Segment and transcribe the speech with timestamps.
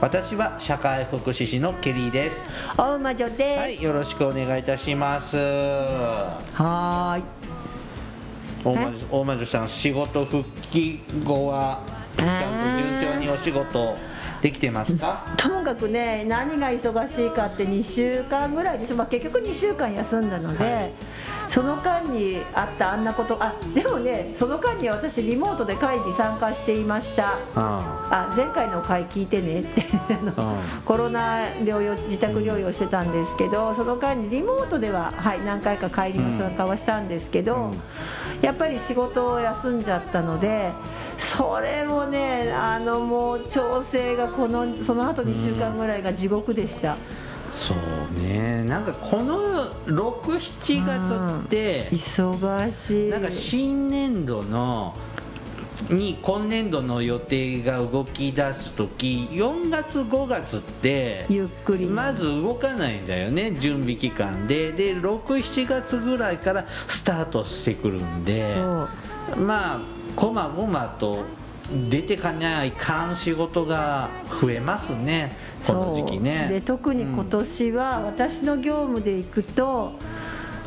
[0.00, 2.40] 私は社会福祉士のケリーです
[2.76, 3.58] 大馬女です。
[3.58, 7.22] はいよろしくお願いいたしますはーい。
[8.64, 11.80] 大魔女大魔女さん仕事復帰後は
[12.16, 13.96] ちゃんと順調にお仕事
[14.40, 15.34] できてますか？
[15.36, 20.92] ともかくね何が忙しいかって2週間ぐらいでしょ、まあ、結局2週間休んだので、はい。
[21.48, 27.38] その間にあったあんなことあでもねその間に私リモートで会議参加していました。
[27.54, 28.34] ああ。
[28.36, 37.80] 前回の回聞いてねってあのあコロナ療養自宅療養してたんですけどその間にリモートでは、はい、何回か帰りの参加はしたんですけど、うん。
[38.42, 40.70] やっぱり仕事を休んじゃったので
[41.18, 46.96] それもねあのもう調整がこのその後2週間ぐらいが地獄でした、
[47.52, 48.62] そうね。
[48.64, 49.36] なんかこの
[49.86, 53.10] 67月って忙しい。
[53.10, 54.96] なんか新年度の
[55.90, 64.72] に今年度の予定が動き出す時4月5月ってゆっくりまず動かないんだよね準備期間で。
[64.72, 68.54] で67月ぐらいからスタートしてくるんで。
[69.36, 71.22] まあこまごまと
[71.90, 76.48] 出てかないかん仕事が増えますねこの時期ね。
[76.50, 79.92] で特に今年は私の業務で行くと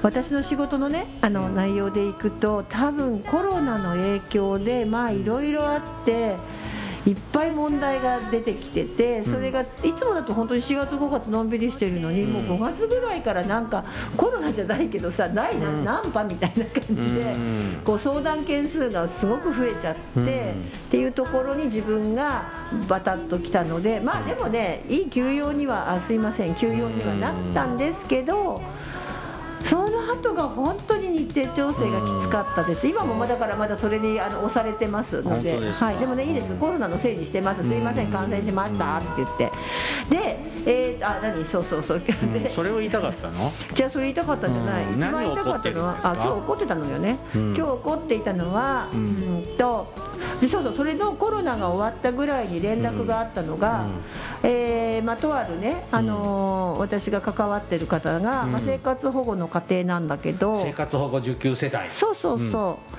[0.03, 6.37] 私の仕事のねあの内容でいくと多分コロナの影響でまあいろいろあって
[7.05, 13.85] いっぱい問題が出てきててそれがいつもだと本当に4月5月のんびりしてるのに、もう5月ぐらいからなんか
[14.17, 17.81] コロナじゃないけどさ第何何波みたいな感じで、うん。
[17.83, 20.27] こう相談件数がすごく増えちゃって、うん。
[20.27, 20.31] っ
[20.91, 22.45] ていうところに自分が
[22.87, 28.61] バタッと来たのでまあでもねいい休養にはあすいません休養にはなったんですけど。
[29.65, 35.59] その後が本当に日程調整がきつかったです、今もまあだからまだそれにあの押されてますので。
[35.59, 39.51] ではい、でもね、いいです、コロナのせいにしてます、すいません、感染しましたって言って、
[40.09, 42.33] で、えー、あ何、そうそうそう、うん。
[42.33, 43.51] でそれを言いたかったの？
[43.73, 44.99] じゃあそれ言いたかったんじゃない、うん。
[44.99, 47.55] 一番言いたかったのはあ今日怒ってたのよね、うん。
[47.55, 49.93] 今日怒っていたのは、ううんん、と
[50.39, 53.85] でそうそうそれのコロナが終わったぐらいに連絡があったのが、
[54.43, 61.89] えーまあ、とあるね、あのー私が関わってる方が、まあ、生活保護の家庭なんだけど、生活保護受給世帯。
[61.89, 62.95] そうそうそう、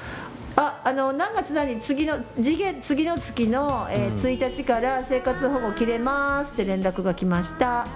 [0.56, 7.86] ああの何月何次の次元次の月の、えー1日から生活保護切れますって連絡が来ました。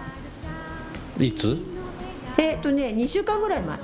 [1.20, 1.56] いつ？
[2.38, 3.78] えっ、とね2週間ぐらい前。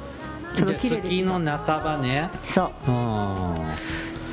[0.58, 2.28] その月の半ばね。
[2.44, 2.90] そう。
[2.90, 3.56] うん。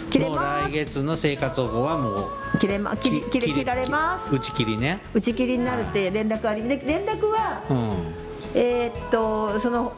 [0.09, 0.69] 切れます。
[0.69, 4.33] 来月の生活保護はもう切れま切り切れ切られます。
[4.33, 4.99] 打ち切りね。
[5.13, 9.93] 打ち切りになるって連絡ありで連絡はうんえーっとその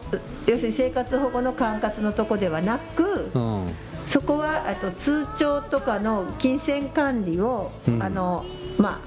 [0.47, 3.67] 要するに生活保護の管轄のとこではなくうん。
[4.07, 8.03] そこはあと通帳とかの金銭管理を、うん。
[8.03, 8.45] あの
[8.77, 8.99] まあ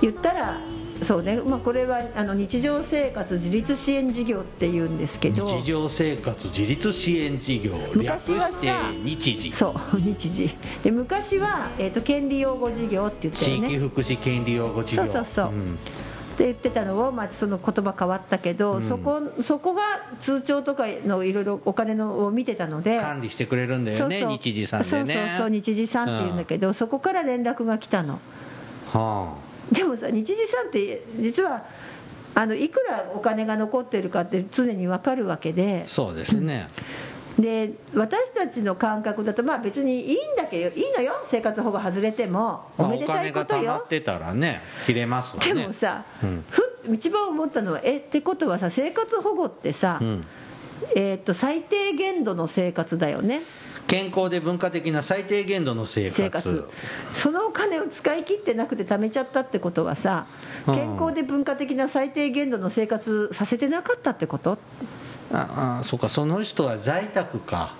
[0.00, 0.60] 言ったら
[1.02, 8.72] そうね、まあ、これはあの日常生活自立支援事業っていうんですけど日常生活自立支援事業略昔はさして
[9.04, 9.52] 日時。
[9.52, 10.50] そう日時。
[10.82, 13.68] で昔は、えーっと権利擁護事業って言った地よね。
[13.68, 15.04] 域福祉権利擁護事業。
[15.04, 15.78] そうそうそうん
[16.38, 18.82] って言ってたのを、まあ、その言葉変わったけど、うん。
[18.82, 19.82] そこそこが
[20.20, 24.38] 通帳とかのいろいろお金のを見てたので管理してくれるんだよねそうそう。
[24.38, 25.14] 日時さんでね。
[25.14, 28.20] そうそうそう日時さんって言うんだけど、そこから連絡が来たの。
[28.92, 29.34] は
[29.72, 31.64] でもさ日時さんって実は
[32.34, 35.82] あのいくらお金が残ってるかって常に分かるわけで。
[35.86, 36.68] あそうですね
[37.38, 43.62] で私たちの感覚だとまあ別にいいんだけどいいのよ生活保護外れてもおめでたいことよ。
[43.62, 45.54] 貯まってたらね切れますわね。
[45.54, 46.44] でもさ、うん。
[46.50, 50.24] ふっ一番思ったのはえってことはさ生活保護ってさ、うん。
[50.96, 53.42] えーっと最低限度の生活だよね。
[53.86, 56.22] 健康で文化的な最低限度の生活。
[56.22, 56.68] 生活。
[57.14, 60.26] そのお金を使い切ってなくて貯めちゃったってことはさ
[60.66, 60.74] うん。
[60.74, 64.58] 健康で文化的な最低限度の生活させてなかったってこと？
[65.32, 67.74] ああそうかその人は在宅か。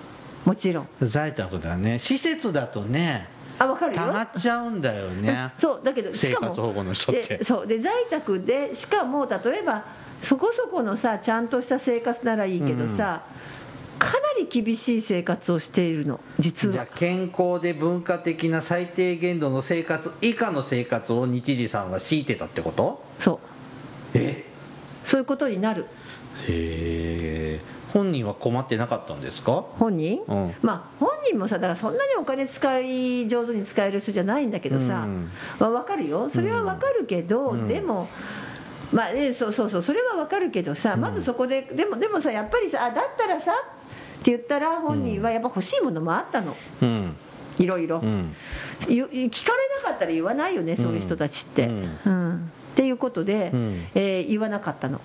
[0.45, 0.89] もちろん。
[1.01, 1.99] 在宅だね。
[1.99, 3.29] 施設だとね
[3.59, 4.03] あ分かるよ。
[4.03, 5.53] 溜まっちゃうんだよね。
[5.59, 7.39] そうだけどしかも生活保護の人って。
[7.39, 9.85] でそうで在宅でしかも例えば
[10.23, 13.23] そこそこのさちゃんとした生活ならいいけどさ、
[13.99, 23.05] かなり厳しい生活をしているの実じゃあは健康で文化的な最低限度の生活以下の生活を日時さんは強いてたってこと？
[23.19, 23.41] そ
[24.15, 24.19] う。
[24.19, 24.45] え？
[25.05, 25.87] そういうことになる
[26.47, 27.61] へえ
[27.93, 29.65] 本人は困ってなかったんですか？
[29.79, 30.55] 本人、うん。
[30.63, 35.31] まあ本人もさだからそんなにお金使い上手に使える人じゃないんだけどさ、うん。
[35.59, 36.29] まあ、分かるよ。
[36.31, 37.67] それは分かるけど、うん。
[37.67, 38.09] でも
[38.93, 46.55] まあねそうそうそうそれは分かるけどさ、まずそこででもでもさやっぱりさあだったらさって言ったら本人はやっぱ欲しいものもあったの。
[46.83, 47.17] うん。
[47.59, 48.35] いろいろ、うん。
[48.89, 51.69] ゆ聞かれなかったら言わないよねそういう人たちって、っ
[52.77, 53.87] ていうことで、うん。
[53.95, 55.01] えー言わなかったの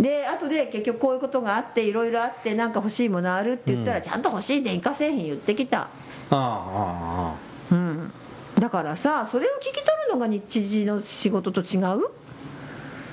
[0.00, 5.88] で後で結局こういうことがあっていろいろあってなんか欲しいものあるって言ったら、うんちゃんと欲しい電化製品言ってきた、あ
[6.30, 7.34] あ
[7.70, 7.74] あ。
[7.74, 8.12] うん、
[8.58, 12.08] だからさそれを聞き取るのが日時の仕事と違う、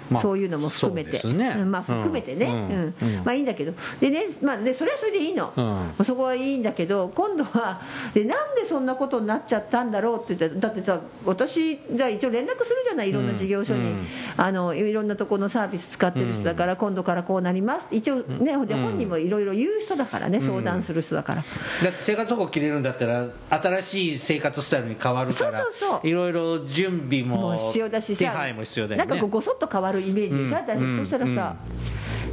[0.09, 1.17] まあそういうのも含めて。
[1.17, 3.15] そうんまあ、含めてね、ううん。
[3.23, 3.73] まあいいんだけど。
[3.99, 6.05] でね、まあ、でそれはそれでいいの、うん。
[6.05, 7.81] そこはいいんだけど今度は
[8.13, 14.05] でなんでそんなことになっちゃったんだろうって言ってだってさ私が一応連絡するじゃないいろんな事業所に、うん。
[14.37, 17.87] あのいろんなところのサービス使ってる人だから、今度からこうなります。
[17.91, 18.81] 一応ね、でうん。
[18.83, 20.41] 本人もいろいろ言う人だからね、ん。
[20.41, 21.43] 相談する人だから、
[21.83, 26.07] だって生活保護切れるんだったら新しい生活スタイルに変わるからそうそうそう。
[26.07, 28.19] いろいろ準備も必要だしさ。
[28.19, 29.05] 手配も必要だよね。
[29.07, 30.63] なんかこうごそっと変わるイメージでしょ、うん。
[30.63, 30.97] 私、うん。
[30.97, 31.55] そしたらさ、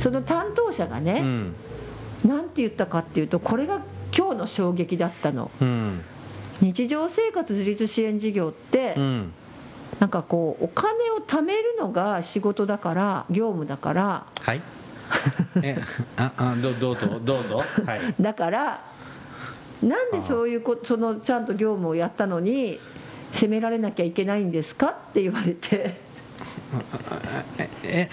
[0.00, 1.55] その担当者がね、うん。
[2.28, 3.82] なんて言ったかっていうとこれが
[4.16, 5.50] 今日の衝撃だったの。
[5.61, 6.00] うん。
[6.61, 9.32] 日常生活自立支援事業って、うん。
[10.00, 14.61] なんかこうお金を貯めるのが仕事だから業務だからはい。
[15.62, 15.76] え
[16.16, 17.62] ああどどうぞどうぞ。
[17.87, 18.00] はい。
[18.20, 18.84] だから
[19.82, 22.81] なんでそういうこそのちゃんと業務をやったのに
[23.32, 24.87] 責められなきゃいけないんですか？
[25.11, 25.96] って言われて
[27.85, 28.09] え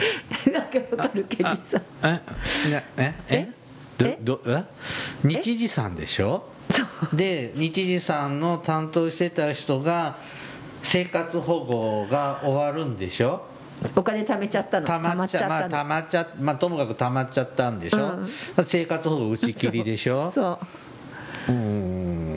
[0.52, 2.22] なんかわかるけどさえ
[2.98, 3.50] ええ
[4.00, 4.64] えどどえ
[5.24, 10.18] 日時さんでしょそうで日時さんの担当してた人が
[10.84, 13.46] 生活保護が終わるんでしょ
[13.96, 18.30] お金貯めちゃったのたまっちゃまあたまっちゃまあともかくたまっちゃったんでしょ、うん
[18.64, 20.60] 生活保護打ち切りでしょそ
[21.48, 22.31] うーん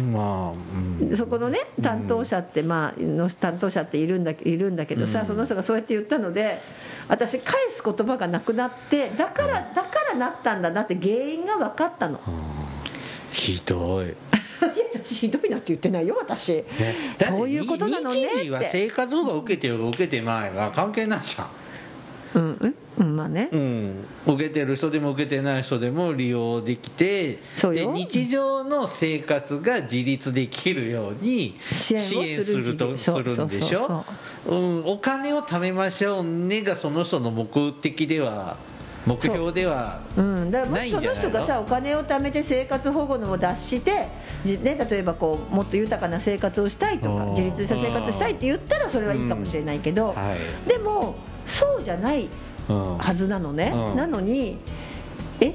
[0.00, 1.16] まあ、うん。
[1.16, 5.26] そこのね担当者って、まあの担当者っているんだいるんだけどさ、うん。
[5.26, 6.60] その人がそうやって言ったので
[7.08, 12.20] 私返す言葉がなくなってだからだからなったんだなって原因が分かったの。
[13.32, 14.14] ひどい。
[15.04, 16.64] ひどいなって言ってないよ私。
[17.26, 21.50] そういうことなのね日時は生活保護受けてようが受けてまいが関係ないじゃん
[22.34, 22.74] うん
[23.20, 23.48] うんうんまあね。
[23.52, 34.04] うん、受けてる人でも受けてない人でも利用できてで日常の生活が自立できるように支援をするとするんでしょ？
[34.46, 38.56] そうんお金を貯めましょうねがその人の目的では
[39.06, 40.20] 目標ではう。
[40.20, 44.08] ん、だからもしその人がさお金を貯めて生活保護のを脱して、
[44.44, 50.68] じね、例えばこうもっと豊かな生活をしたいとかうん自立した生活したいって言ったらそれはいいかもしれないけど、はい。
[50.68, 52.30] でもそうじゃないうん
[52.98, 53.96] はずなのね、うん。
[53.96, 54.58] なのに
[55.40, 55.54] え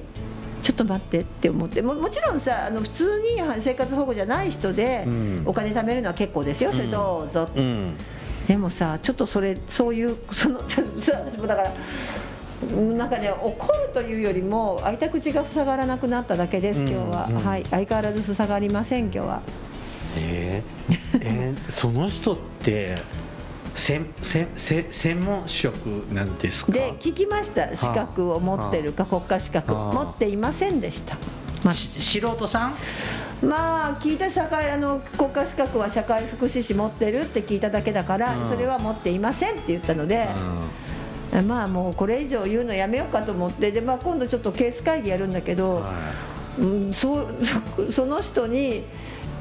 [0.62, 1.82] ちょっと待ってって思って。
[1.82, 5.44] ももちろんさあの普通に生活保護じゃない人でうん。
[5.46, 6.72] お金貯めるのは結構ですよ。
[6.72, 7.94] それどうぞ、うん。
[8.48, 10.82] でもさちょっとそれそういうそのさ
[11.26, 11.74] 私もだから
[12.74, 17.46] うんなんかね怒るというよりも開いた口が塞がらなくなっただけです今日は、うんうん。
[17.46, 17.64] はい。
[17.70, 19.42] 相変わらず塞がりません今日は。
[20.18, 21.20] えー？
[21.22, 21.72] えー？
[21.72, 22.96] その人って
[23.76, 26.72] 専専専専門職なんですか？
[26.72, 27.76] で聞きました。
[27.76, 29.94] 資格を持ってるか国家資格はあ。
[29.94, 31.18] 持っていませんでした、
[31.64, 32.68] まし素人さ
[33.44, 33.48] ん？
[33.48, 38.50] まあ聞いた社会あの国家資格は社会福祉士持ってるって聞いただけだから、うん。
[38.50, 40.30] それは持っていませんって言ったので、
[41.46, 45.94] まあもうこれ以上言うのやめようかと思ってで、まあ、今度ちょっとケース会議やるんだけど、は
[46.58, 47.28] うん、そう
[47.86, 48.86] そ その人に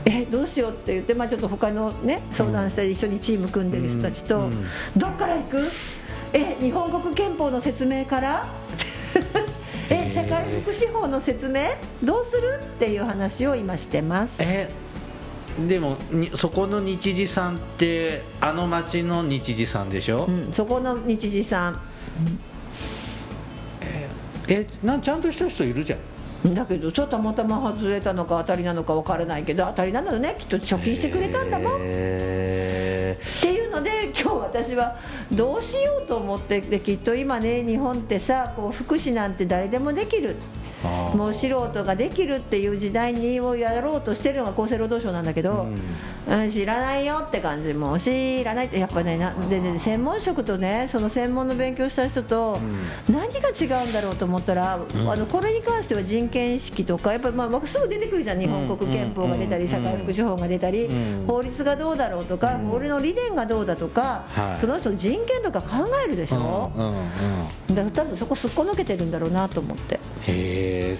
[0.06, 4.44] えどうしようって言って、まあ、ちょっと他のね相談したり一緒にチーム組んでる人たちと、うん。
[4.44, 4.64] うん
[4.96, 5.70] どっから行く？
[6.32, 8.48] え日本国憲法の説明から？
[9.90, 11.60] え社会福祉法の説明？
[12.02, 12.60] どうする？
[12.62, 14.42] っていう話を今してます。
[14.42, 14.70] え
[15.68, 21.80] でもにそこの日時さんってあの町の日時さんでしょ、うん、そこの日時さん。
[24.48, 25.98] えなんちゃんとした人いるじゃん
[26.52, 30.36] だけどちょっとたまたま外れたのか当たりなのか分からないけど当たりなのよね。
[30.38, 31.80] きっと貯金してくれたんだもん。
[31.80, 34.98] へっていうので今日私は
[35.32, 40.36] どうしようと思ってできっと今ね日本ってさこう福祉なんて誰でもできる
[40.84, 45.66] もう素人ができるっていう時代にをやろうとしてるのが厚生労働省なんだけど、
[46.28, 46.50] うん。
[46.50, 52.58] 知らないよって感じもう知らないってやっぱねなでで専門職とねその専門の勉強した人と
[53.10, 54.78] 何が違うんだろうと思ったら、あ
[55.16, 61.24] のこれに関しては人権意識とかやっぱまあまあすぐ出てくるじゃん日本国憲法が出たりうん社会福祉法が出たりうん。
[61.26, 62.72] 法律がどうだろうとかうん。
[62.72, 64.60] 俺の理念がどうだとかはい。
[64.60, 66.72] その人の人権とか考えるでしょ？
[66.74, 66.94] うんうん
[67.68, 67.74] うん。
[67.74, 70.00] だから多分そこすっこ抜けてるんだろうなと思って。
[70.26, 70.96] へえ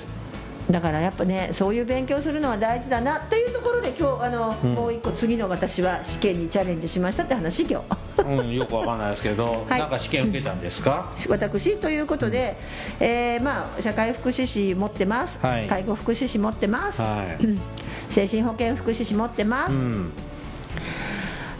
[0.71, 4.75] だからやっぱねそういう勉強するのは大事だなっていうところで今日あの、うん。
[4.75, 7.83] もう一個次の私は試験にチャレンジしましたって話今
[8.16, 8.23] 日。
[8.23, 9.81] うん、よくわかんないですけど、はい。
[9.81, 12.57] なんか試験受けたんですか、私ということで、
[12.99, 15.66] えーまあ、社会福祉士持ってます、はい。
[15.66, 17.45] 介護福祉士持ってます、はい。
[17.45, 17.61] うん。
[18.09, 20.12] 精神保健福祉士持ってます、うん。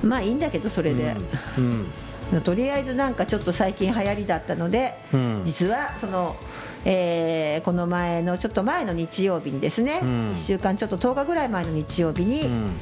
[0.02, 1.14] まあいいんだけどそれで、
[1.59, 2.40] うん。
[2.42, 5.42] とりあえずなんかちょっと最近流行りだったので、うん。
[5.44, 6.37] 実はその、
[6.85, 10.09] えーこの前のちょっと前の日曜日にですね、うん。
[10.33, 12.73] 1週間ちょっと10日ぐらい前の日曜日に、うん。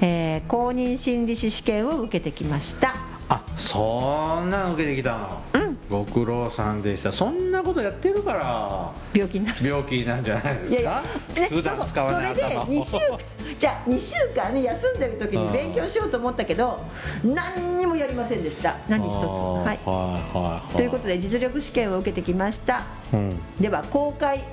[0.00, 2.94] えー公認心理師試験を受けてきました
[3.28, 5.40] あそんなの受けてきたの、
[5.90, 7.10] ご苦労さんでした。
[7.10, 8.90] そんなことやってるから。
[9.12, 9.66] 病気になる。
[9.66, 11.02] 病気なんじゃないですか？
[11.34, 12.50] ね普段使わないそうそう。
[12.50, 13.18] 頭をそれで2
[13.48, 16.78] 週 じゃあ2週間ね休んでる時に勉強しようと思ったけど
[17.24, 18.76] 何にもやりませんでした。
[18.88, 19.14] 何一つ。
[19.14, 19.66] あーはい。
[19.66, 20.76] はいはいはい。
[20.76, 22.82] ということで実力試験を受けてきました。
[23.12, 23.40] うん。
[23.60, 24.44] では公開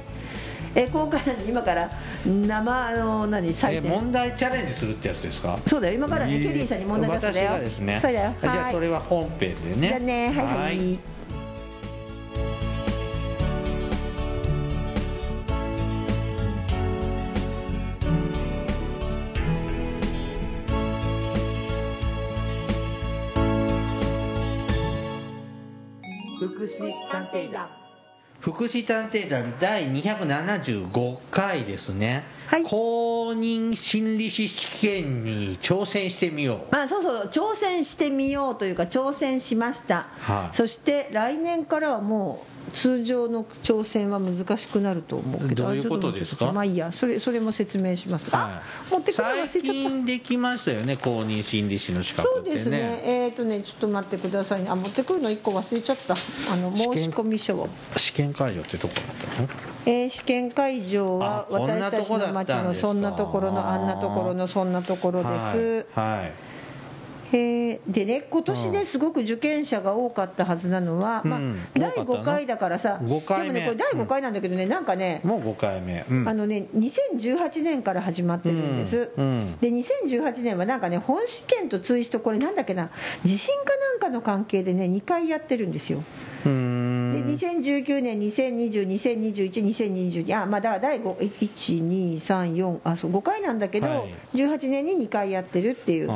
[0.76, 1.90] え公開なんで今から
[2.26, 5.58] 生あの何採え点問題チャレンジするってやつですか？
[5.68, 5.94] そうだよ。
[5.96, 7.52] 今からね、えーケリーさんに問題出すんだよ。
[7.52, 8.00] 私がですね。
[8.02, 8.34] そうだよ。
[8.42, 8.74] じゃあはい。
[8.74, 9.88] それは本編でね。
[9.88, 10.46] じゃあねはい。
[10.46, 11.00] はい。
[26.40, 27.68] 福祉探偵団
[28.44, 32.64] 福祉探偵団第275回ですね、はい。
[32.66, 36.60] 公認心理師試験に挑戦してみよう。
[36.70, 37.30] まあそうそう。
[37.32, 40.56] 挑戦してみようというか挑戦しました、はい。
[40.58, 45.64] そして来年からはもう通常の挑戦は難しくなると思うけど。
[45.66, 46.52] どういうことですか？
[46.52, 46.92] まあいいや。
[46.92, 48.42] それそれも説明します、はい。
[48.42, 49.90] あ持ってくるの忘れ最ちゃった。
[49.90, 52.56] 近できましたよね公認心理師の資格そうってね。
[52.56, 53.02] ですね。
[53.06, 54.70] えっ、とねちょっと待ってくださいね。
[54.70, 56.14] あ持ってくるの1個忘れちゃった。
[56.52, 57.70] あの申し込み書を。
[57.96, 59.50] 試験会場ってどこだったの？
[59.86, 66.32] えー試験会場は私たちの町のそんなところのあんなところのそんなところです、はい、はい。
[67.36, 71.60] えーでね今年ねすごく受験者が多かったはずなのは、まあうん。
[71.74, 72.20] 第多かったな。
[72.22, 73.60] 5回だからさ5回目。
[73.60, 76.30] でもねこれ第5回なんだけどね、なんかね、もう5回目、うん。
[76.30, 79.26] あのね2018年から始まってるんです、うん。
[79.26, 79.58] うん。
[79.58, 82.92] で2018年はなんかね本試験と追試とこれなんだっけな
[83.26, 86.04] 地震かなんかの関係でね2回やってるんですよ
[86.44, 94.14] で2019年2020、2021、2022あまあだ第123あそう5回なんだけど、はい。
[94.34, 96.10] 18年に2回やってるっていう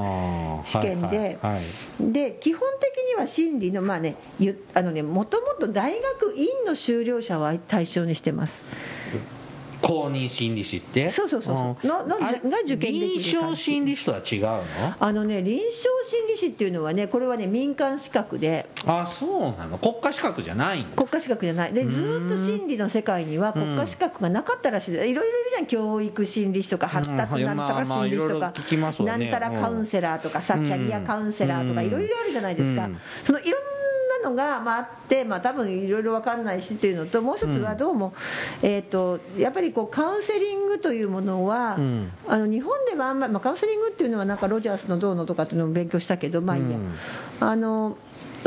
[0.65, 1.07] 試験で。
[1.07, 2.11] はいはいはい。
[2.11, 8.63] で基本的には心理のまあねゆあのねもともと大学院の修了者は対象にしてます
[9.81, 11.09] 公認心理師って？
[11.11, 11.87] そうそうそうそう。
[11.87, 11.89] ん。
[11.89, 12.27] ののが
[12.65, 14.63] 受験できる臨床心理師とは違うの？
[14.99, 15.71] あのね臨床
[16.03, 18.67] 心理士っていうのはねこれはね民間資格で。
[18.85, 19.77] あそうなの？
[19.77, 21.73] 国家資格じゃない国家資格じゃない。
[21.73, 24.91] でずーっと心理の世界には国家資格がなかったらしい。
[24.93, 25.65] いろいろいるじゃん。
[25.67, 27.45] 教育心理士とか発達うん。
[27.45, 29.25] なんとか心理士とまあまあますわね。
[29.25, 30.71] なんたらカウンセラーとかさキうん。
[30.71, 31.87] ャリアカウンセラーとかうん。
[31.87, 32.85] いろいろあるじゃないですか。
[32.85, 32.97] うん。
[33.25, 33.61] そのいろん
[34.23, 38.13] なのがまああってまあ多分いろいろ分かんないしっていうのともう一つはどうも
[38.61, 42.11] えーとやっぱりこうカウンセリングというものはうん。
[42.27, 46.69] あの日本ではあんまりまあカウンセリングっていうのはなんかロジャースのどうのとかっていうのを勉強したけどまあいいや。
[46.69, 46.93] うん。
[47.39, 47.97] あの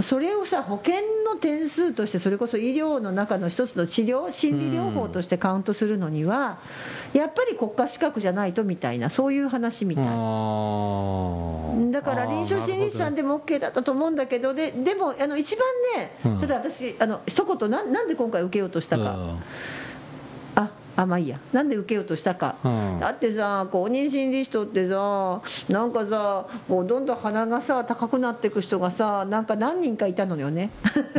[0.02, 6.59] それをさ保険の点数としてそれこそ医療の中の一つの治療心理療法としてカウントするのには
[7.12, 10.11] やっぱり国家資格じゃないとみたいなそういう話みたいだ
[12.02, 15.66] から臨床心理士さんでも OK だったと思うんだけどででもあの一番
[15.97, 16.40] ね、うん。
[16.40, 19.37] ただ私あの一言なんなんで今回受けようとしたか、あ
[21.02, 21.38] あまあいいや。
[21.52, 23.00] なんで受けようとしたか、うん。
[23.00, 30.71] だってさ公認心理師とってさなんかさこうどんどん鼻がさ高くなっていく人がさなんか何人かいたのよね。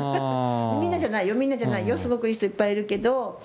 [0.81, 1.95] みんなじゃないよみんなじゃないよ。
[1.95, 2.01] うん。
[2.01, 3.41] すごくいい人いっぱいいるけど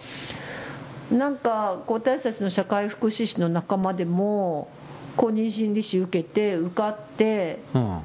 [1.11, 4.69] なんかこう私たちの社会福祉士の仲間でも
[5.17, 7.99] 公認心理師受けて受かってうん。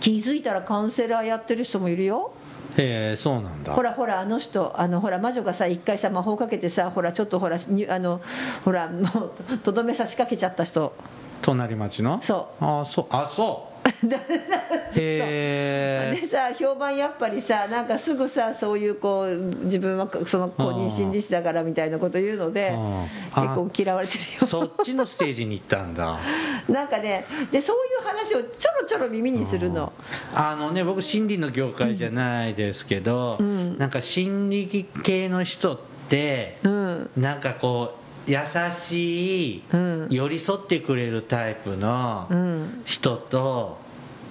[0.00, 2.32] 気づいたらカウンセラーやってる人もいるよ
[2.78, 3.72] へえそうなんだ。
[3.74, 8.20] ほらほらあの人あのほら魔女がさ一回さ魔法かけてさほらちょっとほらにあの
[8.64, 10.94] ほらもうとどめ差しかけちゃった人。
[11.42, 12.20] 隣町の？
[12.22, 12.64] そう。
[12.64, 13.06] あそう。
[13.10, 13.67] あそ
[14.94, 23.18] へえでさ評判やっぱりさなんかすぐさそういうこう自分はその公認心理師だからみたいなこと言うのでうん。
[23.34, 24.46] 結構嫌われてるよ。
[24.46, 26.18] そっちのステージに行ったんだ。
[26.68, 29.92] なんかねでそういう話をちょろちょろ耳にするの。
[30.34, 33.78] あのね僕心理の業界じゃないですけど、ん。
[33.78, 37.10] なんか心理系の人って、うん。
[37.16, 38.38] なんかこう優
[38.72, 43.78] しい、うん寄り添ってくれるタイプのうん人と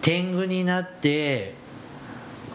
[0.02, 1.56] 天狗になって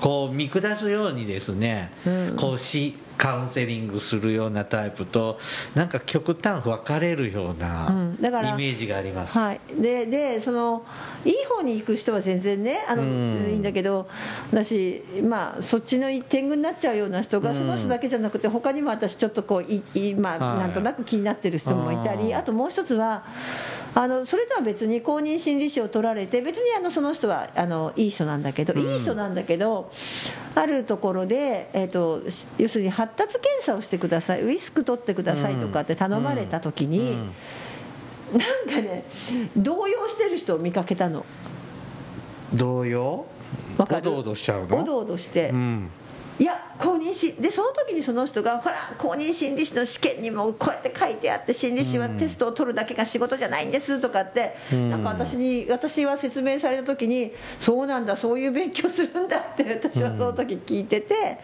[0.00, 2.36] こう見下すようにですね、うん。
[2.36, 5.38] こうしカウンセリングするようなタイプと
[5.74, 7.88] なんか極端分かれるような
[8.18, 10.84] イメージがあります、はい、ででその
[11.24, 13.50] いい方に行く人は全然ねあの、うん。
[13.52, 14.08] いいんだけど
[14.50, 17.56] 私、まあ、そっちの天狗になっちゃうような人が、うん。
[17.56, 20.58] その人だけじゃなくて他にも私ちょっとこういい、まあはい。
[20.60, 23.24] なんとなく気になってる人もいたりあともう一つは
[23.94, 28.80] あのそれとは別に公認心理師を取られて別にあのその人はあのいい人なんだけど、うん。
[28.80, 29.90] いい人なんだけど
[30.54, 37.12] あるところで、えー、とし要するに発達検査をしてくださいウィスク取ってくださいとかって頼まれた時に。
[37.12, 37.32] うん。
[38.32, 39.04] なんかね
[39.56, 41.26] 動揺してる人を見かけたの。
[42.54, 43.26] 動揺？
[43.76, 44.10] わかる？
[44.10, 44.80] おどおどしちゃうの？
[44.80, 45.90] おどおどして、うん
[46.38, 47.36] いや公認心。
[47.36, 54.90] でその時にその人がほら公認心理師の試験にもこうやって書いてあって心理師はテストを取るだけが仕事じゃないんですとかって、うん。
[54.90, 61.38] なんか私に 私は説明された時にそうなんだそういう勉強するんだって私はその時聞いてて、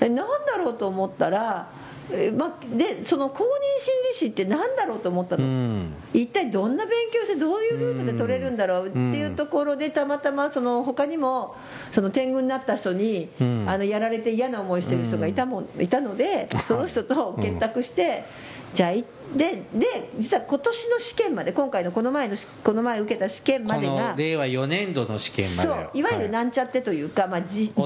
[0.00, 1.68] えなんだろうと思ったら
[2.12, 3.46] えま、でその公認
[3.80, 5.46] 心理師って何だろうと思ったうの。
[5.46, 5.94] ん。
[6.12, 11.56] 一体どんな勉強してどういうルートで取れるんだろうっていうところでたまたまその他にも
[11.92, 13.64] その天狗になった人にうん。
[13.68, 18.24] あのやられて嫌な思いしてる人がいたもんいたのでその人と結託して
[18.74, 19.04] じゃあい。
[19.34, 27.84] でで実は今年の試験まで今回のこの前のしこの前受けた試験までが令和4年度の試験までそういわゆるなんちゃってというか、まあ、じ実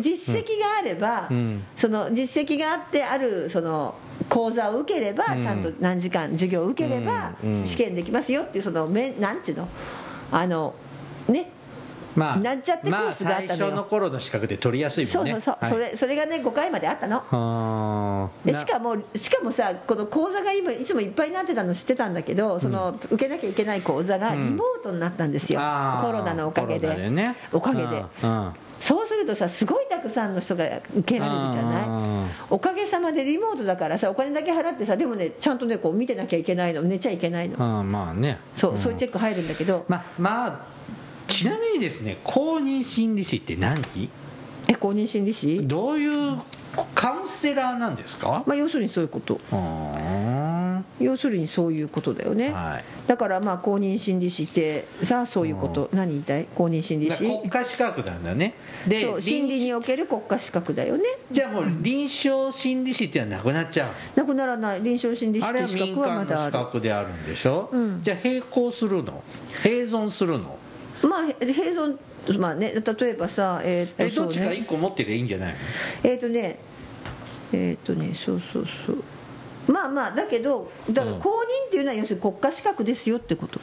[0.00, 1.62] 実績があれば、うん。
[1.76, 3.94] その実績があってあるその
[4.30, 5.42] 講座を受ければ、うん。
[5.42, 7.32] ちゃんと何時間授業を受ければ、
[7.64, 9.68] 試験できますよっていうそのめなんていうの？
[10.30, 10.74] あの
[11.28, 11.50] ね
[12.16, 13.46] まあなんちゃってコースがあったのよ。
[13.46, 15.32] まあ、最初の頃の資格で取りやすいもんね。
[15.32, 15.72] そうそうそう、はい。
[15.72, 18.30] それそれがね5回まであったの。
[18.44, 27.10] でしかもしかもさこの講座が今いつもいっぱいになってたの知ってたんだけどその、受けなきゃいけない講座がリモートになったんですよ、あーコロナのおかげで。
[27.10, 27.36] ね。
[27.52, 28.04] おかげで。
[28.22, 28.46] うん。
[28.46, 28.52] うん
[28.82, 30.64] そうするとさすごいたくさんの人が
[30.98, 31.86] 受けられるじゃない？
[31.86, 32.30] うん。
[32.50, 37.80] おかげさまでリモートだからさお金だけ払ってさでもねちゃんとねこう見てなきゃいけないの寝ちゃいけないの。
[37.80, 38.40] うんまあね。
[38.56, 38.78] そう、ん。
[38.78, 39.84] そういうチェック入るんだけど。
[39.86, 40.60] まあまあ
[41.42, 43.82] ちなみにですね公認心理師って何？
[44.68, 46.38] え公認心理師、どういう
[46.94, 48.44] カウンセラーなんですか？
[48.46, 49.40] まあ、要するにそういうこと。
[51.00, 52.84] 要するにそういうことだよね、はい。
[53.08, 56.46] だからまあ公認心理師ってさあそういうこと、何言いたい？
[56.54, 57.24] 公認心理師？
[57.24, 58.54] 国家資格なんだね。
[58.86, 61.04] でそう心理臨における国家資格だよね。
[61.30, 64.18] じゃあもう臨床心理師っていうのはなくなっちゃう？
[64.18, 64.82] なくならない。
[64.82, 68.02] 臨床心理師っていう資あれは民格はま間の資だある格であるんでしょ、うん。
[68.02, 69.22] じゃあ並行するの？
[69.62, 70.58] 併存するの？
[71.02, 75.58] まあへ併存まあね例えばさえーっとえどっちかそうね1個持ってりゃいいんじゃないの？
[76.04, 76.58] えーっ、とね
[77.52, 79.02] えーっ、とねそうそうそう。
[79.72, 81.20] まあまあだけどだからうん。
[81.20, 83.60] 公認っていうのは要するに国家資格ですよってこと。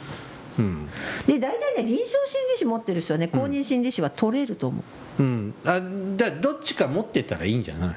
[0.58, 0.88] うん。
[1.26, 2.16] で大体ね臨床心
[2.52, 4.82] 理士持ってる人はね公認心理士は取れると思
[5.18, 5.54] う、うん。
[5.64, 5.80] あ
[6.16, 7.94] だどっちか持ってたらいいんじゃないの？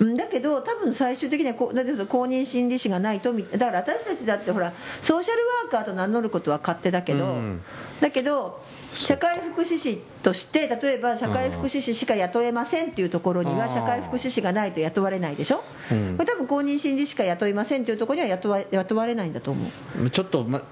[0.00, 4.72] うんだけど多分最終的にはこうだけど公認心理士がないとみだから私たちだってほら
[5.02, 7.60] ソーシャルワーカーと名乗ることは勝手だけど、うん。
[8.00, 16.16] だけど社会福祉士として例えば社会福祉士しか雇えませんっていうところには社会福祉士がないと雇われないでしょ、うん。
[16.16, 19.64] これ多分公認心理士しか雇いませんっていうところには雇わ雇われないんだと思
[20.04, 20.10] う。
[20.10, 20.62] ちょっと、ま、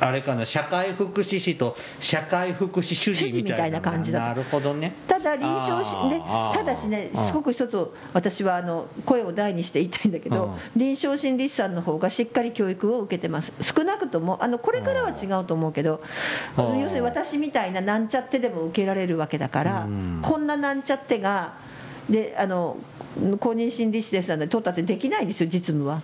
[0.00, 4.34] あれかな社会福祉士と社会福祉主事みたいな感じだな。
[4.34, 4.94] るほどね。
[5.06, 13.52] ただ臨床しであーただしねすごく一つ私はあの声を大にして言いたいんだけど臨床心理士さんの方がしっかり教育を受けてます。
[13.60, 16.00] 少なくともあのこれからは違うと思うけど
[16.56, 20.20] あー要するに私みたいななんちゃってでも受けられるわけだからうん。
[20.22, 21.54] こんななんちゃってが
[22.08, 22.76] であの
[23.38, 25.96] 公認心理士ですなんて取ったってできないですよ実務は。
[25.96, 26.02] うん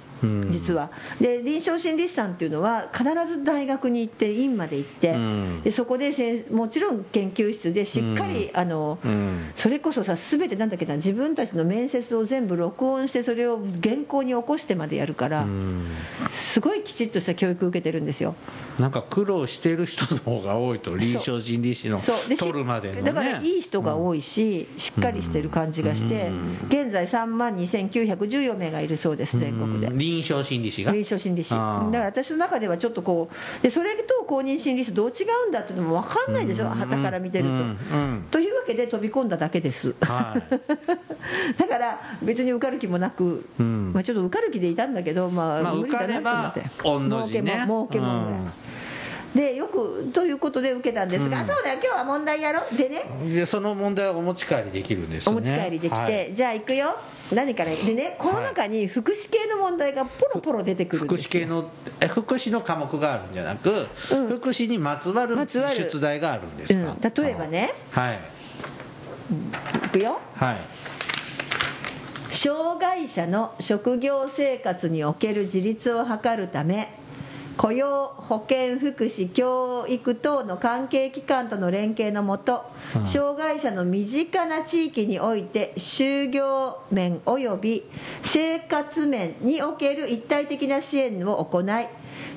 [0.51, 0.91] 実は。
[1.21, 5.63] で臨床心理士さんっていうのは必ず大学に行って院まで行ってうん。
[5.63, 6.13] でそこで
[6.51, 9.51] もちろん研究室でしっかりあのうん。
[9.57, 15.89] それこそさ全てなんだっけな自分たちの面接を全部録音してそれを原稿に起こしてまでやるからうん。
[16.33, 18.35] すごいきちっとした教育を受けてるんですよ
[18.79, 22.01] なんか苦労してる人の方が多いと臨床心理士の
[22.39, 23.03] 取るまでのね。
[23.03, 26.31] だからいい人が多いし、しっかりしてる感じがして、
[26.69, 29.87] 現在3万2914名がいるそうです全国で。
[29.89, 30.93] うん臨床心理士が？
[30.93, 31.51] 臨床心理士。
[31.51, 37.59] だから私の中ではちょっとこうでそれと公認心理師どう違うんだっていうのも分かんないでしょはたから見てると、うん。
[37.59, 38.27] うん。
[38.31, 39.95] というわけで飛び込んだだけです。
[40.01, 40.43] はい。
[41.59, 43.93] だから別に受かる気もなく、うん。
[43.93, 46.61] まあ、ちょっと受かる気でいたんだけど、まあまあ無理だなと思って。
[46.61, 47.63] 受かれば御の字ね。
[47.65, 48.27] 儲けも儲けも。
[48.27, 48.66] ぐらい、
[49.37, 51.47] でよくということで受けたんですが、うん。
[51.47, 53.03] そうだよ今日は問題やろでね。
[53.23, 55.37] うんでその問題はお持ち帰りできるんですね。
[55.37, 56.35] お持ち帰りできて、はい。
[56.35, 56.97] じゃあ行くよ。
[57.33, 61.69] 何からでねこの中に福祉系の問題がポロポロ出てくるん福祉系の
[62.01, 64.29] え福祉の科目があるんじゃなく、うん。
[64.29, 65.77] 福祉にまつわるまつわる。
[65.77, 67.25] 出題があるんですか、うん。
[67.27, 67.75] 例えばね。
[67.91, 68.19] はい。
[69.83, 70.19] 行くよ。
[70.37, 70.57] はい。
[72.31, 76.93] 障害者の職業生活における自立を図るため
[77.57, 82.65] 雇用保健福祉教育等の関係機関との連携のもと、
[82.95, 83.07] うん。
[83.07, 87.83] 障害者の身近な地域において就業面及び
[88.23, 91.65] 生活面における一体的な支援を行い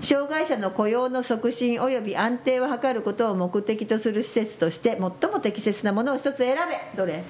[0.02, 6.98] 障害者の雇用の促進及び安定を図ることを目的とする施設として最も適切なものを一つ選べ。
[6.98, 7.22] どれ？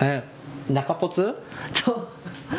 [0.00, 0.22] え
[0.70, 1.34] 中ポツ？
[1.72, 2.08] そう。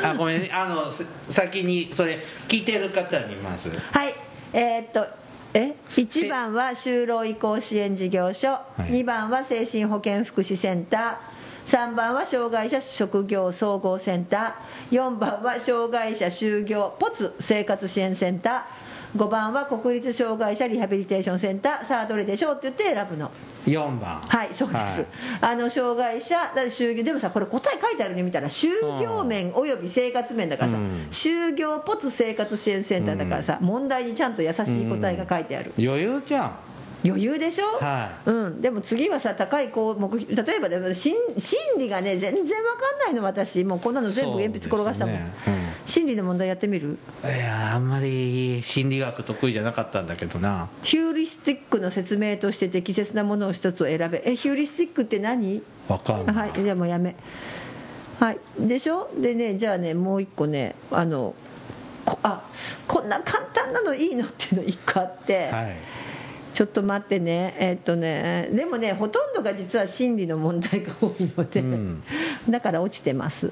[0.04, 0.50] あごめんね。
[0.54, 4.14] あのす先にそれ聞いてる方に見ますはい、
[4.58, 5.06] えーっと
[5.54, 8.84] え？1番は就労移行支援事業所、い。
[8.84, 11.88] 2番は精神保健福祉センター。
[11.90, 14.98] 3番は障害者職業総合センター。
[14.98, 18.85] 4番は障害者就業ポツ生活支援センター
[19.16, 21.86] 5番は国立障害者リハビリテーションセンター。
[21.86, 23.32] さあどれでしょうって言って選ぶの。
[23.66, 24.22] 4番。
[24.22, 25.06] はいそうです、はい。
[25.42, 28.68] あの障害者だ就業でもさこれ答え書いてあるの見たら就
[29.02, 31.08] 業面および生活面だからさ、うん。
[31.10, 36.52] 就業ポツ生活支援センターだからさ、問題にちゃんと優しい答えが書いてある、余裕じゃん
[37.06, 43.64] 余裕でしょ、はうん、でも次はさ高い項目例えばで心心理がね全然わかんないの私。
[43.64, 45.56] もうこんなの全部鉛筆転がしたもん、そうですね。
[45.86, 46.98] 心理の問題やってみる？
[47.24, 50.68] いやあんまり心理学得意じゃなかったんだけどな。
[50.84, 54.24] ヒューリスティックの説明として適切なものを一つを選べ。
[54.26, 55.62] えヒューリスティックって何？
[55.88, 57.16] わかんない、はいじゃあもうやめ。
[58.20, 58.40] はい。
[58.60, 59.10] でしょ？
[59.18, 61.36] でねじゃあねもう一個ねあの
[62.06, 62.42] こあ
[62.88, 64.26] こんな簡単なのいいの？
[64.26, 65.76] っていうの一個あって、はい
[66.56, 67.54] ちょっと待ってね。
[67.60, 72.04] えっとねでもねほとんどが実は心理の問題が多いので、うん。
[72.50, 73.52] だから落ちてます。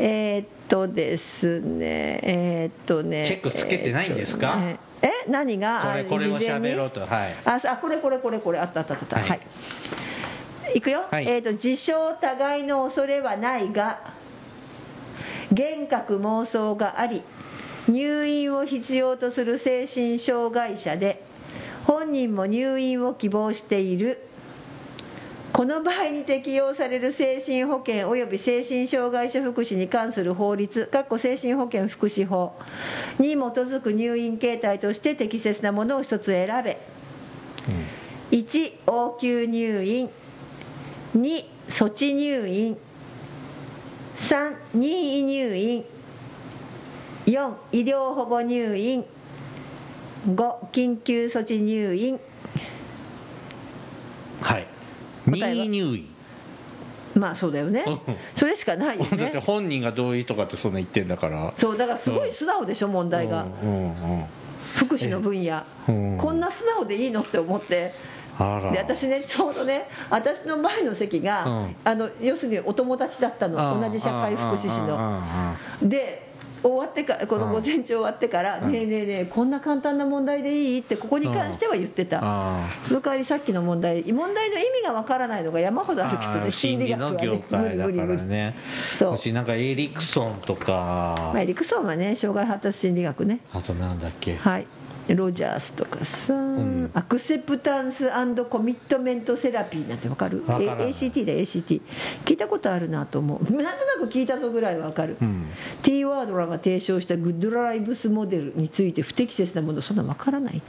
[0.00, 4.58] えーっとですねえーっとねチェックつけてないんですか？
[5.00, 5.82] えー何が？
[5.82, 6.66] これあこれを事前に？
[6.70, 7.06] 喋ろうと。
[7.06, 7.34] はい。
[7.46, 8.58] あこれこれこれこれ。
[8.58, 9.16] あったあったあった。
[9.16, 9.28] はい。
[9.28, 9.40] はい、
[10.74, 11.28] い、くよ、はい。
[11.28, 14.00] えー、と自傷互いの恐れはないが
[15.50, 17.22] 幻覚妄想があり
[17.88, 21.22] 入院を必要とする精神障害者で
[21.86, 24.18] 本人も入院を希望している。
[25.52, 32.54] この場合に適用される精神保健及び精神障害者福祉に関する法律精神保健福祉法
[33.20, 36.76] に基づく入院形態として適切なものを一つ選べ。
[38.32, 40.10] 1応急入院。
[41.16, 42.76] 2措置入院。
[44.18, 45.84] 3任意入院。
[47.26, 49.04] 4医療保護入院
[50.26, 52.18] 5緊急措置入院。
[54.40, 54.66] はい。
[55.26, 56.08] 任意入院。
[57.14, 57.84] まあそうだよね。
[57.86, 58.16] うん。
[58.36, 61.52] それしかないよだってね 本人が同意とかってそんな言ってんだから。
[61.56, 63.46] そうだからすごい素直でしょ問題が。
[64.74, 65.62] 福祉の分野。
[65.88, 66.18] うん。
[66.18, 67.94] こんな素直でいいのって思って。
[68.72, 71.76] で私ねちょうどね私の前の席が、うん。
[71.84, 73.80] あの要するにお友達だったの。
[73.80, 74.96] 同じ社会福祉士の。
[74.98, 75.22] の
[75.82, 76.33] で
[76.68, 78.72] 終わってからこの午前中終わってから「うん。
[78.72, 82.20] ねえねえねえこんな簡単な問題でいい?」ってここに関しては言ってた。
[82.22, 84.02] あその代わりさっきの問題。
[84.12, 88.54] 問題の意味がわからないのが山ほどあるけどあね心理の業界だからね。
[88.98, 89.16] そう。
[89.16, 91.30] 私なんかエリクソンとか。
[91.32, 93.40] まあ、エリクソンはね障害発達心理学ね。
[93.52, 94.36] あとなんだっけ。
[94.36, 94.66] はい
[95.08, 96.90] ロジャースとかさ、ん。
[96.94, 98.08] アクセプタンス
[98.48, 100.42] コミットメントセラピーなんてわかる？
[100.46, 101.82] わからない A- ACT だ ACT
[102.24, 103.42] 聞いたことあるなと思う。
[103.42, 105.46] なんとなく聞いたぞぐらいわかる、うん。
[105.82, 110.64] T ワードラが提唱したグッドライブスモデルについて不適切なものそんなわからないって。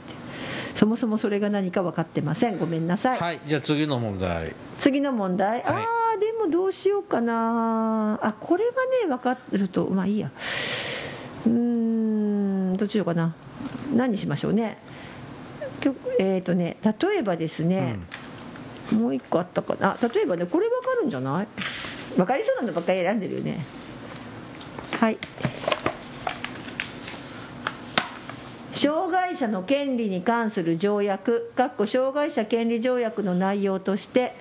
[0.76, 2.58] そもそもそれが何か分かってません。
[2.58, 4.52] ごめんなさい、はいじゃあ次の問題。
[4.78, 5.62] 次の問題、はい。
[5.64, 8.18] ああでもどうしようかな。
[8.22, 8.70] あこれは
[9.02, 10.30] ね分かるとまあいいや。
[11.46, 13.34] うーんどっちしようかな
[13.94, 14.78] 何にしましょうね。
[16.18, 17.98] えっ、とね例えばですね、
[18.92, 19.96] もう一個あったかな。
[20.00, 21.46] あ例えばねこれ分かるんじゃない？
[22.16, 23.64] 分かりそうなのばっかり選んでるよね。
[25.00, 25.18] はい。
[28.72, 31.50] 障害者の権利に関する条約。
[31.56, 34.34] かっこ障害者権利条約の内容として、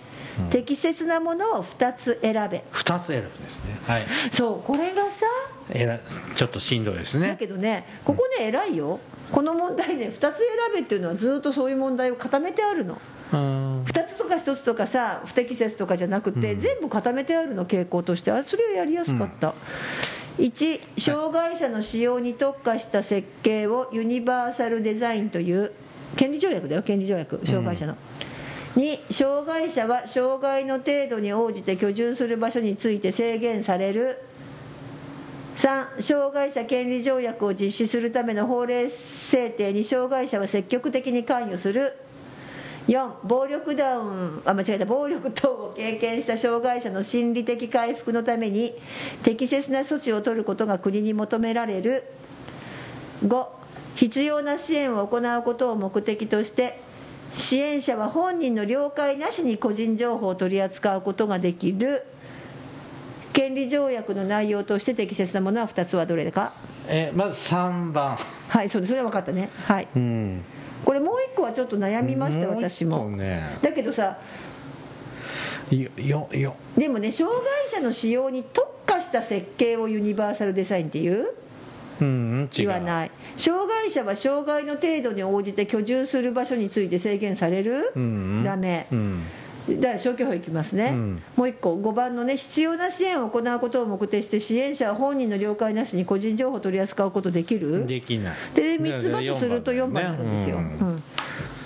[0.52, 2.64] 適切なものを2つ選べ。
[2.74, 3.78] 2つ選ぶんですね。
[3.88, 4.06] はい。
[4.34, 5.26] そうこれがさ
[5.72, 6.00] えら
[6.36, 9.00] ちょっとしんどいですだねけどねここね偉いよ
[9.32, 13.00] この問題ね2つ選べっていうのはずっとそういう問題を固めてあるの。
[13.34, 13.84] うん。
[13.84, 18.32] 2つとか1つとかさ不適切とかじゃなくて、全部固めてあるの傾向として。
[18.32, 19.54] あそれはやりやすかった、
[20.38, 25.72] 1障害者の使用に特化した設計をユニバーサルデザインという
[26.16, 27.96] 権利条約だよ権利条約障害者の、
[28.76, 34.20] 2障害者は障害の程度に応じて居住する場所について制限される
[35.66, 41.94] 3障害者権利条約を実施するための法令制定に障害者は積極的に関与する。
[42.88, 48.76] 4暴力ダウンあ間違えた暴力等を経験した障害者の心理的回復のために
[49.24, 52.04] 適切な措置を取ることが国に求められる。
[53.24, 53.48] 5
[53.96, 56.80] 必要な支援を行うことを目的として
[57.34, 62.04] 支援者は本人の了解なしに個人情報を取り扱うことができる。
[63.36, 66.54] 権利条約の内容として適切なものは2つはどれか？
[66.88, 68.18] えまず3番。
[68.48, 69.50] はいそうですそれは分かったね。
[69.66, 69.88] はい。
[69.94, 70.42] うん。
[70.86, 73.10] これもう一個はちょっと悩みました私も。
[73.10, 74.18] ねだけどさ
[75.70, 76.56] よよよ。
[76.78, 81.28] でもね障害者の使用に特化した設計をユニバーサルデザインっていう？
[82.00, 82.68] うん違う。
[82.68, 83.12] 言わない。
[83.36, 88.44] 障害者は障害の程度に応じて居住する場所について制限される、うん。
[88.46, 88.88] ダメ。
[88.94, 89.24] うん
[89.70, 91.24] だ消去法いきますね、うん。
[91.36, 97.86] もう一個5番のね必要な支援を行うことを目的して支援者は本人の了解なしに個人情報を取り扱うことできる。
[97.86, 98.36] できない。
[98.54, 101.02] で3つ×すると4番になるんですよ、うん。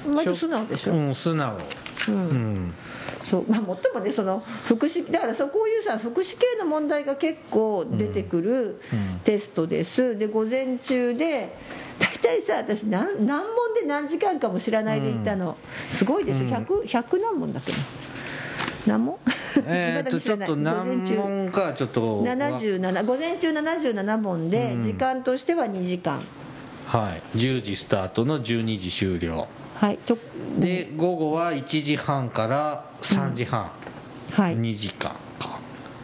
[0.07, 1.57] うん、割と素直でしょ、うん素直。
[2.07, 2.73] うん。
[3.25, 3.45] そう。
[3.49, 9.19] まあ、もっともねその福祉だからそうこういうさ福祉系の問題が結構出てくるうん。
[9.25, 11.53] テストです、で午前中で
[12.57, 13.47] 私何何問
[13.79, 15.57] で何時間かも知らないで行ったの、
[15.91, 16.45] すごいでしょ。
[16.45, 16.53] うん。
[16.53, 17.77] 100, 100何問だっけな？
[18.97, 19.17] 何問？
[19.65, 24.81] えーっと ちょっと何問かちょっと77午前中77問で、うん。
[24.83, 26.21] 時間としては2時間。
[26.87, 27.37] はい。
[27.37, 29.47] 10時スタートの12時終了。
[29.75, 29.97] はい。
[29.99, 30.17] と
[30.57, 33.69] で午後は1時半から3時半、
[34.31, 34.57] はい。
[34.57, 35.59] 2時間か。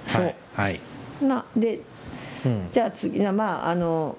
[0.07, 0.23] そう。
[0.23, 0.79] はい、はい。
[1.21, 1.79] なで
[2.45, 2.69] うん。
[2.71, 4.15] じゃあ次なまああの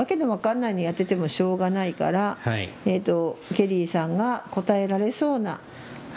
[0.00, 2.70] わけのわかんないのやっててもしょうがないから、はい。
[2.86, 5.60] えー、とケリーさんが答えられそうな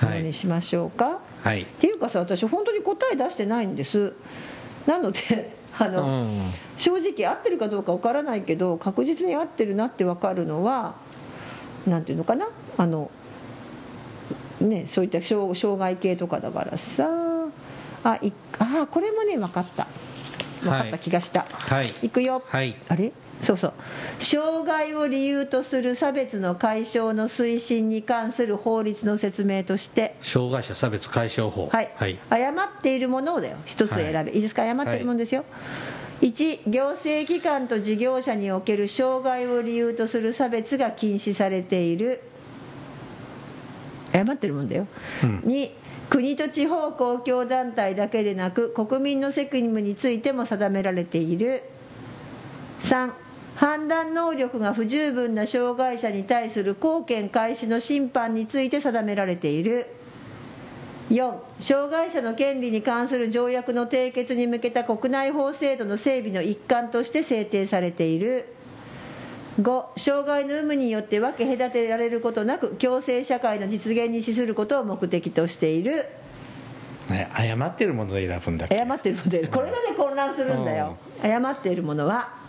[0.01, 1.63] ものにしましょうか、はい。
[1.63, 4.13] っていうかさ私本当に答え出してないんです。
[4.87, 5.19] なので
[5.77, 6.53] あうの、ん。
[6.77, 10.95] 正直合ってるかどうかわからないけど確実に合ってるなってわかるのは
[11.85, 12.47] なんていうのかな？
[12.77, 13.11] あの
[14.61, 17.07] ねそういった障障害系とかだからさ。
[18.05, 19.87] あいあこれもね分かった。
[20.61, 21.93] 分かった気がした、はい。
[22.03, 22.41] いくよ。
[22.47, 22.75] はい。
[22.87, 23.11] あれ？
[23.43, 23.73] そうそう。
[24.19, 30.15] 障害を理由とする差別の解消の推進に関する法律の説明として。
[30.21, 31.67] 障害者差別解消法。
[31.67, 32.17] はい、はい。
[32.29, 33.57] 誤っているものをだよ。
[33.65, 34.63] 一つ選べ、い、いですか？
[34.63, 35.43] 誤っているものですよ、
[36.21, 42.21] 1行政機関と事業者における障害を理由とする差別が禁止されている。
[44.13, 44.87] 誤ってるもんだよ、
[45.23, 45.39] うん。
[45.39, 45.71] 2
[46.09, 51.63] 国と地方公共団体だけでなく国民の責務についても定められている。
[52.83, 53.11] 3
[53.63, 59.87] 判断能力が不十分な障害者に対する貢献開始の審判について定められている。
[61.09, 68.47] 4障害者の権利に関する条約の締結に向けた国内法制度の整備の一環として制定されている。
[69.61, 76.05] 5障害の有無によって分け隔てられることなく共生社会の実現に資することを目的としている。
[77.09, 78.77] ね誤ってるものを選ぶんだっけ？
[78.81, 80.97] 誤っているものでこれがね混乱するんだよ。
[81.23, 82.42] 誤っているものは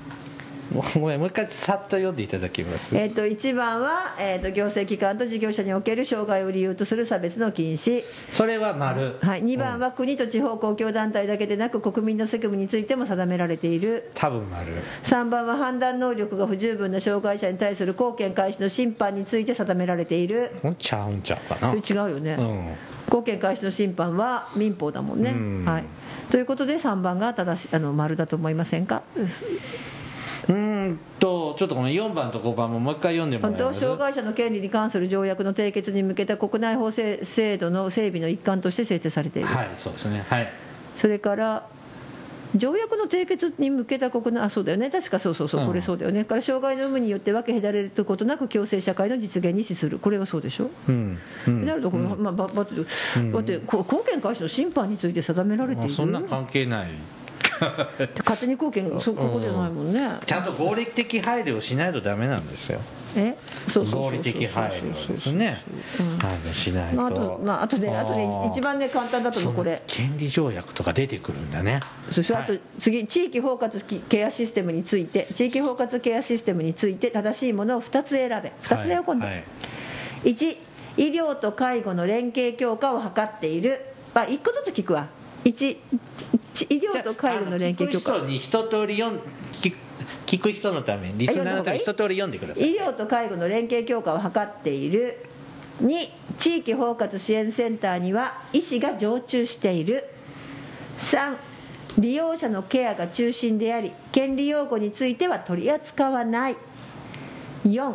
[0.74, 2.96] もうもう一回さっと読んでいただけます。
[2.96, 9.16] えー、と1番は、えー、と行政機関と事業者における障害を理由とする差別の禁止、それは丸。
[9.22, 14.10] はい、2番うんは国と地方公共団体だけでなく国民の責務についても定められている。
[14.14, 14.72] 多分丸。
[15.04, 20.50] 3番は判断能力が不十分な障害者に対する貢献開始の審判について定められている。
[20.78, 21.72] ちゃうんちゃうかな。
[21.74, 22.76] 違うよね、うん。
[23.06, 25.64] 貢献開始の審判は民法だもんね、うん。
[25.64, 25.84] はい、
[26.30, 29.02] ということで3番が正しいあの丸だと思いませんか？
[30.48, 40.24] うーんとちょっとこの4番と5番ももう一回読んでもら本当えます障害者の権利に関する条約の締結に向けた国内法制制度の整備の一環として制定されている、はいそうですね。
[40.28, 40.52] はい。
[40.96, 41.66] それから
[42.54, 44.88] 条約の締結に向けた国内あそうだよね。
[44.90, 45.66] 確かそうそうそう、うん。
[45.66, 46.24] これそうだよね。
[46.24, 49.98] から障害の有無によって分け隔てることなく共生社会の実現に資する。
[49.98, 51.66] これはそうでしょ、うんうん。
[51.66, 52.82] なるとこの、まあ、ばばってだ
[53.40, 55.92] ってこう貢献開始の審判について定められている。
[55.92, 56.90] そんな関係ない
[58.18, 62.80] 勝手に貢献そここじゃないもんね、ちゃんと合理的配慮をしないとダメなんですよ。
[63.16, 63.36] え？
[63.68, 64.02] そうそうそうそう。
[64.02, 65.62] 合理的配慮ですね。
[66.18, 69.82] 配慮しないと、まあ、あと、まあ、あとね、あとね、一番ね、簡単だと思う、これ。
[69.86, 71.78] 権利条約とか出てくるんだね。
[72.10, 78.52] そして、あとはい、次、地域包括ケアシステムについて、地域包括ケアシステムについて、正しいものを2つ選べ。
[78.64, 79.26] 2つだよ、今度。
[79.26, 79.32] は。
[79.32, 79.44] い
[80.24, 80.56] 1、
[80.96, 83.80] 医療と介護の連携強化を図っている。
[84.14, 85.06] あ、1個ずつ聞くわ。
[85.44, 85.76] 1、
[86.54, 88.20] ち医療と介護の連携強化じゃああ。
[88.22, 89.20] の聞く人に一通り読ん
[89.52, 89.76] 聞く
[90.26, 92.72] 聞く人のためにリスナーのために一通り読んでください。
[92.72, 95.24] 医療と介護の連携強化を図っている
[95.82, 100.04] 2地域包括支援センターには医師が常駐している。
[100.98, 101.36] 3
[101.98, 106.56] 利用者のケアが中心であり権利用語については取り扱わない。
[107.66, 107.94] 4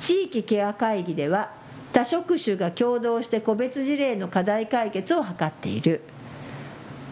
[0.00, 1.50] 地域ケア会議では
[1.92, 6.00] 多職種が共同して個別事例の課題解決を図っている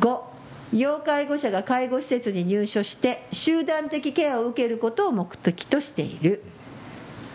[0.01, 0.21] 5
[0.73, 6.43] 要介護者が介護施設に入所して集団的ケアを受けることを目的としている。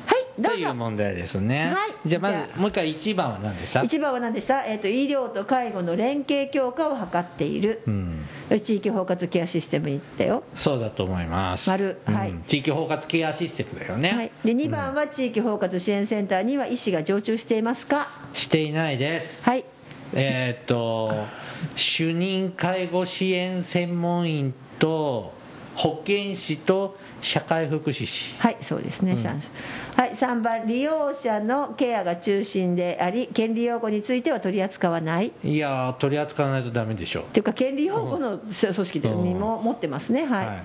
[0.06, 8.20] はいどといううぞ問題ですね、はいじゃあまずもう一回1番は何でした1番は何でした、えー、と医療と介護の連携強化を図っている、うん。
[8.64, 11.68] 地域包括ケアシステムに行ったよ、そうだと思います。
[11.70, 12.30] 丸はい。
[12.30, 18.10] うん地域包括ケアシステムだよね、はい、で2番は地域包括支援センターには医師が常駐していますか？
[18.34, 19.44] していないです。
[19.44, 19.66] はい。
[20.14, 21.45] えーっと
[21.76, 25.34] 主任介護支援専門員と
[25.76, 28.36] 保健師と社会福祉士。
[28.40, 35.32] はいそうですね、シャンシャはい3番利用者のケアが中心であり権利用語については取り扱わない。
[35.44, 40.48] いやー取り扱わないとダメでしょっていうか権利擁護の組織でにも持ってますね、はい。
[40.48, 40.64] はい。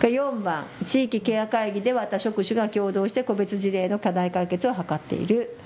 [0.00, 5.56] が4番地域ケア会議では他職種が共同して個別事例の課題解決を図っている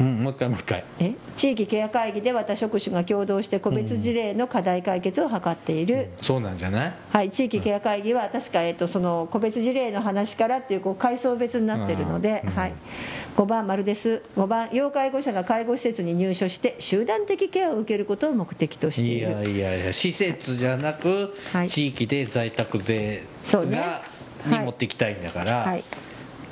[0.00, 0.84] うんもう一回もう一回。
[0.98, 6.92] え地域ケア会議では他職種が共同して個別事例の課題解決を図っている、そうなんじゃない？
[7.10, 12.72] はい、地域ケア会議は確か、えっと、その個別事例の話からっていうこう階層別になってるので、うんはい、
[13.36, 14.22] 5番丸です。
[14.36, 19.28] 5番要介護者が介護施設に入所して集団的ケアを受けることを目的としている。
[19.28, 21.68] いやいやいや施設じゃなく、はい。
[21.68, 23.76] 地域で在宅税そうね。
[23.76, 24.02] が、
[24.46, 25.84] に持っていきたいんだから、はい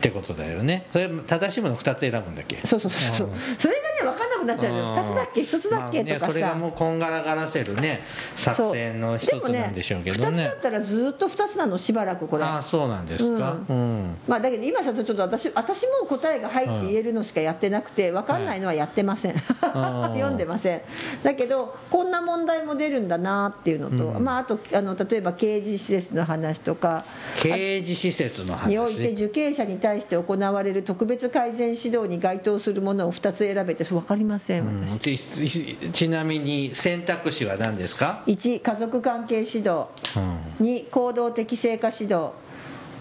[0.00, 0.86] ってことだよね。
[0.90, 2.56] それ正しいもの2つ選ぶんだっけ？
[2.66, 3.28] そうそうそうそう。
[3.28, 3.36] うん。
[3.58, 6.26] それがね分かんなくなっちゃうの2つだっけ？1つだっけ、まあねとかさ。
[6.28, 8.00] それがもうこんがらがらせるね。
[8.34, 12.44] 作戦の一つなんでしょうけど2つねだったらずっと2つなのしばらくこれ。
[12.44, 13.58] ああそうなんですか？
[13.68, 20.80] うん、まあ、だけど今さちょっと私私も答えが入って言えるのしかやってなくて分かんないのはやってません、読んでません。
[21.22, 24.24] だけどこんな問題も出るんだなっていうのと、うん。
[24.24, 27.04] まあ、あとあの例えば刑事施設の話とか
[27.36, 39.86] 刑事施設のにおいて話受刑者に対して行われる特別改善指導に該当するものを2つ選べて分かりませんうん私、ちちなみに選択肢は何ですか、1家族関係指導。
[40.16, 42.30] うん2行動的成果指導。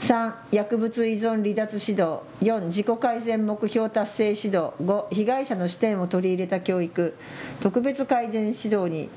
[0.02, 2.22] 3薬物依存離脱指導。
[2.42, 4.72] 4自己改善目標達成指導。
[4.82, 7.14] 5被害者の視点を取り入れた教育。
[7.62, 9.10] 特別改善指導に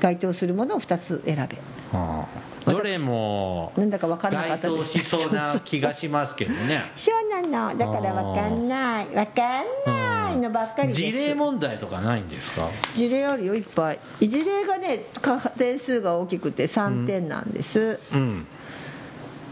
[0.00, 1.58] 該当するものを2つ選べ。
[1.92, 6.82] ああどれもなんだか分からなか該ったです当しそうな気がしますけどね。
[6.96, 7.78] そうなの。
[7.78, 9.06] だから分かんない。
[9.06, 11.00] 分かんないのばっかりです。
[11.00, 12.68] 事例問題とかないんですか？
[12.94, 13.98] 事例あるよいっぱい。
[14.20, 18.46] 事例がねか点数が大きくて3点なんです、うん。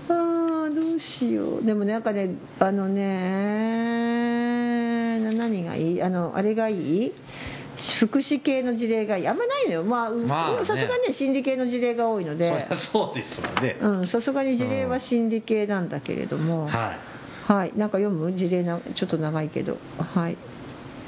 [0.09, 1.65] あーどうしよう。
[1.65, 2.89] でもなんかねあの
[3.89, 6.03] ねな何がいい？
[6.03, 6.75] あのあれがい
[7.07, 7.13] い？
[7.95, 9.83] 福祉系の事例があんまないのよ。
[9.83, 12.51] まあさすがにね心理系の事例が多いので。
[12.51, 13.77] ゃそうですわね。
[13.81, 16.97] うんさすがに事例は心理系なんだけれども、は
[17.49, 17.53] い。
[17.53, 17.73] はい。
[17.77, 19.79] なんか読む事例なちょっと長いけど。
[20.15, 20.37] はい。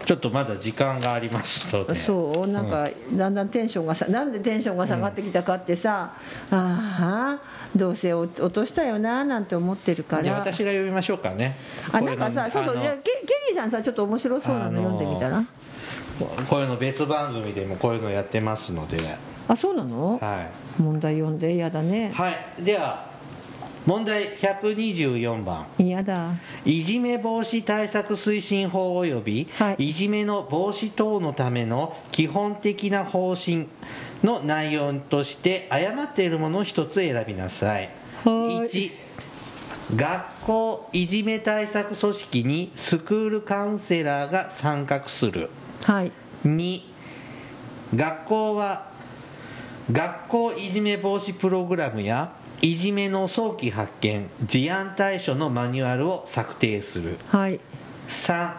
[0.06, 1.94] ちょっとまだ時間がありますので。
[1.94, 2.46] そう。
[2.46, 6.14] なんかだんだんテンションがさなんでテンションが下がってきたかってさ、
[6.50, 7.38] ああ
[7.76, 10.22] どうせ落としたよななんて思ってるから。
[10.22, 11.58] じゃあ私が読みましょうかね。
[11.92, 12.80] あなんかさそうそう。
[12.80, 13.10] じゃあケケ
[13.50, 15.44] リーさんさちょっと面白そうなの読んでみたら？
[16.26, 19.16] こういうの別番組でもこういうのやってますので。
[19.48, 20.82] あそうなの、はい。
[20.82, 22.12] 問題読んでやだね。
[22.14, 22.62] はい。
[22.62, 23.10] では
[23.86, 25.66] 問題124番。
[25.78, 26.34] 嫌だ。
[26.64, 29.90] いじめ防止対策推進法及び、はい。
[29.90, 33.68] い、じめの防止等のための基本的な方針
[34.22, 37.90] の内容として誤っているものを一つ選びなさい。
[38.24, 38.92] 1
[39.96, 45.50] 学校いじめ対策組織にスクールカウンセラーが参画する
[45.84, 46.12] はい。
[46.44, 46.82] 2
[47.94, 48.88] 学校は
[49.90, 57.16] 学校いじめ防止プログラムやいじめの早期発見事案対処のマニュアルを策定する。
[57.28, 57.58] はい。
[58.08, 58.52] 3、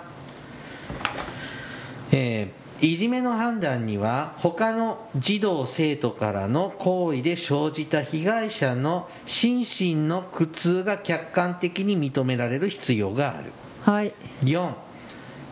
[2.11, 13.51] えーいじめの判断には他の児童生徒からの行為で生じた被害者の心身の苦痛が客観的に認められる必要がある。
[13.83, 14.13] はい。
[14.43, 14.73] 4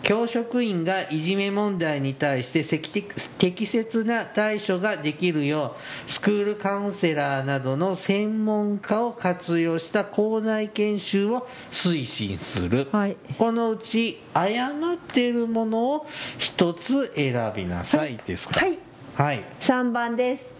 [0.04, 3.04] 教職員がいじめ問題に対して適
[3.38, 5.76] 適切な対処ができるよ
[6.08, 13.18] うスクールカウンセラーなどの専門家を活用した校内研修を推進する、はい。
[13.38, 18.60] このうち誤っているものを一つ選びなさいですか？
[18.62, 18.80] はい。
[19.16, 19.44] はい。
[19.62, 20.59] 3番です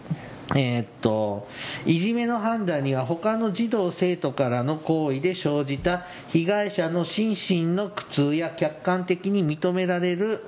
[0.56, 1.46] えーっと
[1.86, 10.44] いじめの判断には他の児童生徒からの行為で生じた被害者の心身の苦痛や客観的に認められる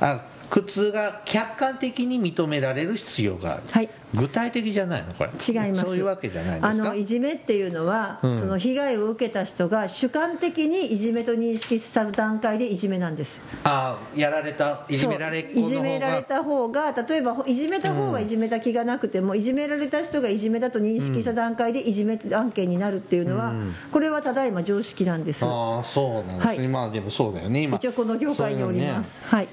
[0.00, 3.90] あ苦痛が客観的に認められる必要がある、はい。
[4.14, 5.30] 具体的じゃないのこれ。
[5.30, 5.80] 違います。
[5.82, 6.68] そういうわけじゃないですか？
[6.68, 8.38] あのいじめっていうのは、うん。
[8.38, 13.42] その被害を受けた人が主観的にいじめと認識した段階でいじめなんです。
[13.64, 23.74] あやられたいじめられいじめられがた方が例えばいじめた方はいじめた気がなくても、いじめられた人がいじめだと認識した段階でいじめ案件になるっていうのは、うん。
[23.92, 25.44] これはただいま常識なんです。
[25.44, 26.68] ああそうなんですね、はい。
[26.68, 27.76] まあでもそうだよね今。
[27.76, 29.48] 一応この業界におります、はい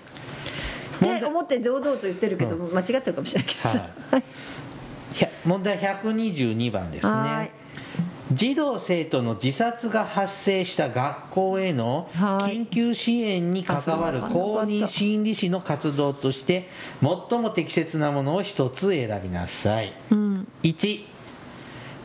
[1.27, 3.59] 思って堂々と言ってるけど、間違ってるかもしれないけど。
[3.61, 4.23] さ、はい。
[5.45, 7.45] 問題122番ですはい。
[7.45, 7.51] ね
[8.33, 12.57] 児童生徒の自殺が発生した学校へのはい。
[12.57, 16.67] 緊急支援に関わる公認心理師の活動として
[17.01, 19.93] 最も適切なものを一つ選びなさい。
[20.11, 20.47] うん。
[20.63, 21.05] 1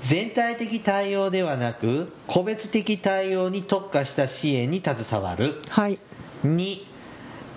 [0.03, 5.63] 全体的対応ではなく個別的対応に特化した支援に携わる。
[5.71, 5.99] はい。
[6.45, 6.90] 2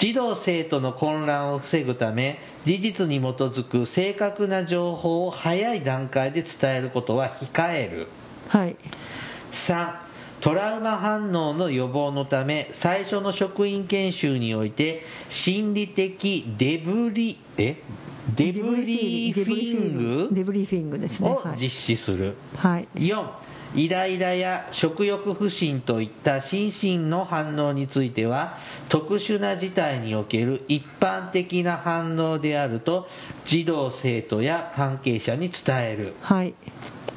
[0.03, 8.07] 児童生徒の混乱を防ぐため事実に基づく正確な情報を早い段階で伝えることは控える。
[8.49, 8.75] はい。
[9.53, 9.93] 3
[10.41, 17.77] トラウマ反応の予防のため最初の職員研修において心理的デブリえ？
[18.35, 20.29] デブリフィング？
[20.33, 21.29] デブリフィングですね。
[21.29, 21.57] をはい。
[21.57, 22.89] 実施する、はい。
[22.95, 23.25] 4
[23.75, 28.57] イライラや食欲不振といった心身の反応については
[28.87, 33.07] 特殊な事態における一般的な反応であると
[33.45, 36.13] 児童生徒や関係者に伝える。
[36.21, 36.53] はい。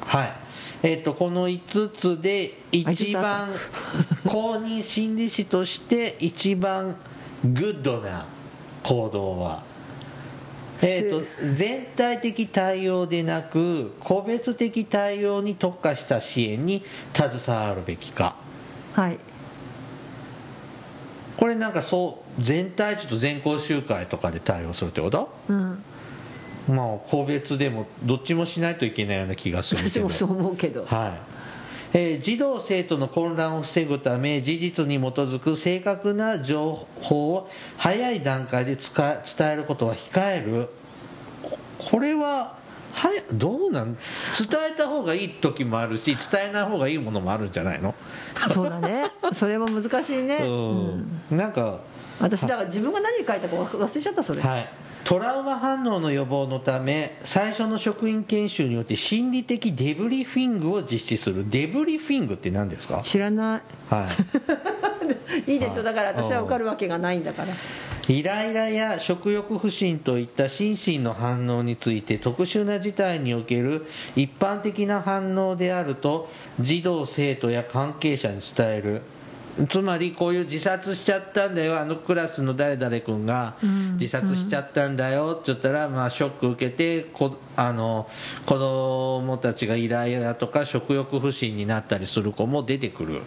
[0.01, 0.33] はい。
[0.83, 3.49] えっとこの5つで一あ番
[4.25, 6.95] 公認心理師として一番
[7.43, 8.25] グッドな
[8.83, 9.66] 行動は？
[10.81, 18.35] えー、と全体的対応でなく個別的対応に特化した支援に携わるべきか。
[18.93, 19.17] はい。
[21.37, 25.29] これなんかそう全体ちょっと全校集会とかで対応するってこと？
[25.49, 25.83] うん。
[26.69, 29.89] まあ個別でもどっちもしないといけないような気がするけど。
[29.89, 30.85] 私もそう思うけど。
[30.85, 31.36] はい
[31.99, 40.69] えー児童生徒の混乱を防ぐため事実に基づく正確な情報を早い段階で伝えることは控える。
[41.41, 42.55] ここれは
[42.93, 43.95] はやどうなん？
[43.95, 44.01] 伝
[44.73, 47.95] えた方がいい時もあるし伝えない方がいいものもあるんじゃないの？
[48.53, 49.11] そうだね。
[49.33, 51.07] それも難しいね、うん。
[51.31, 51.37] うん。
[51.37, 51.79] なんか
[52.19, 54.69] 私だから自分が何書いたか忘れちゃったそれ、はい
[55.07, 61.49] トラウマ反応の予防のため最初の職員研修によって心理的デブリフィングを実施する。
[61.49, 63.01] デブリフィングって何ですか？
[63.05, 64.07] 知らなは
[65.47, 65.49] い。
[65.49, 65.83] い いいでしょ。
[65.83, 67.53] だから私は受かるわけがないんだから。
[68.09, 73.85] イライラや食欲不振といった心身の反応について特殊な事態における
[74.15, 76.29] 一般的な反応であると
[76.59, 79.01] 児童生徒や関係者に伝える
[79.65, 81.79] つまりこういう自殺しちゃったんだよ。
[81.79, 83.55] あのクラスの誰々君が
[83.93, 85.31] 自殺しちゃったんだよ。
[85.33, 88.07] って言ったら、まあ、ショック受けてこあの
[88.45, 93.21] 子供たちがイライラとか食欲不振になったりする子も出てくる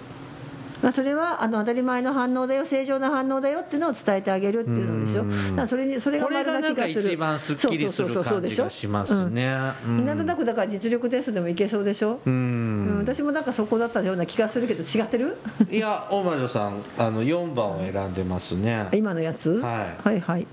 [0.82, 5.22] まあそれはあの当たり前の反応だよ正常な反応だよっていうのを伝えてあげるっていうのでしょ。
[5.22, 5.56] うん。
[5.56, 7.00] だそれにそれが丸がな気がする。
[7.02, 15.38] 一番すっきりするそうそうそうそう感じでしょがしますねうんなんとなくだから実力テストでもいけそうでしょ、ううんん私もなんかそこだったような気がするけど違ってる
[15.70, 20.46] いや大魔女さんあの4番を選んでますね今のやつ、はいはいはい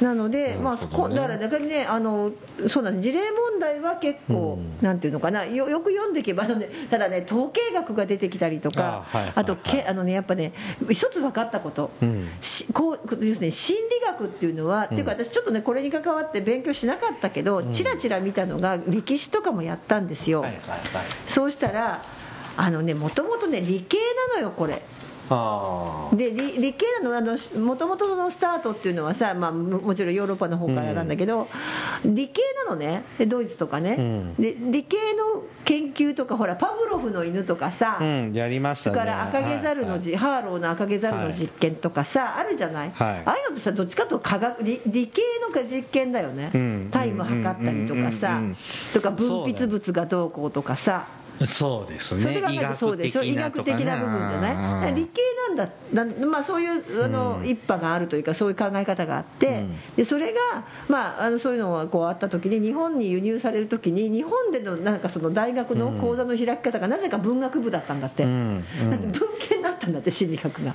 [0.00, 1.14] なので、まあ、なるほどね。
[1.14, 2.32] こだからだからねあの
[2.68, 3.08] そうなんです。
[3.08, 3.20] 事例
[3.50, 4.84] 問題は結構、うん。
[4.84, 5.44] なんていうのかな。
[5.44, 9.44] よよく読んでいけばあの、ね、ただね統計学が出てきたりとかあはいはいはい。
[9.44, 10.52] とけあのねやっぱね
[10.90, 12.28] 一つ分かったこと、うん。
[12.40, 20.80] しこう要するに心理学っていうのは、っていうか私ちょっとねこれに関わって勉強しなかったけど、ちらちら見たのが歴史とかもやったんですよ、はいはいはい。
[21.26, 22.02] そうしたら
[22.56, 23.98] あのねもともとね理系
[24.34, 24.82] なのよこれ
[26.12, 31.46] で理理系なのもともとのスタートっていうのはさ、まあ、ももちろんヨーロッパの方からなんだけど、
[32.04, 33.04] 理系なのね。
[33.16, 34.34] でドイツとかね、うん。
[34.34, 38.94] で理系の研究とかほらパブロフの犬とかさ、うんやりましたね。
[38.94, 43.22] それから赤毛猿のじ、ハーローの赤毛猿の実験とかさ、あるじゃない、はい。
[43.24, 45.22] ああいうのってさどっちかと科学理理系
[45.54, 46.88] の実験だよね、うん。
[46.90, 48.56] タイム測ったりとかさ、うんうんうんうん。
[48.94, 51.06] とか分泌物がどうこうとかさ
[51.46, 52.22] そうですね。
[52.22, 53.22] それがなんかそうでしょ。
[53.22, 54.94] 医学的な部分じゃない？
[54.94, 55.68] 理系なんだ
[56.20, 57.44] なまあ、そういうあの、うん。
[57.44, 59.76] 一派があるというかそういう考え方があって、うん。
[59.96, 60.38] でそれが、
[60.88, 68.62] まあ、あのそういうのがこうあった時に日本に輸入される時に日本でのなんかその大学の講座の開き方がなぜか文学部だったんだって、 文
[69.38, 70.74] 系だったんだって心理学が。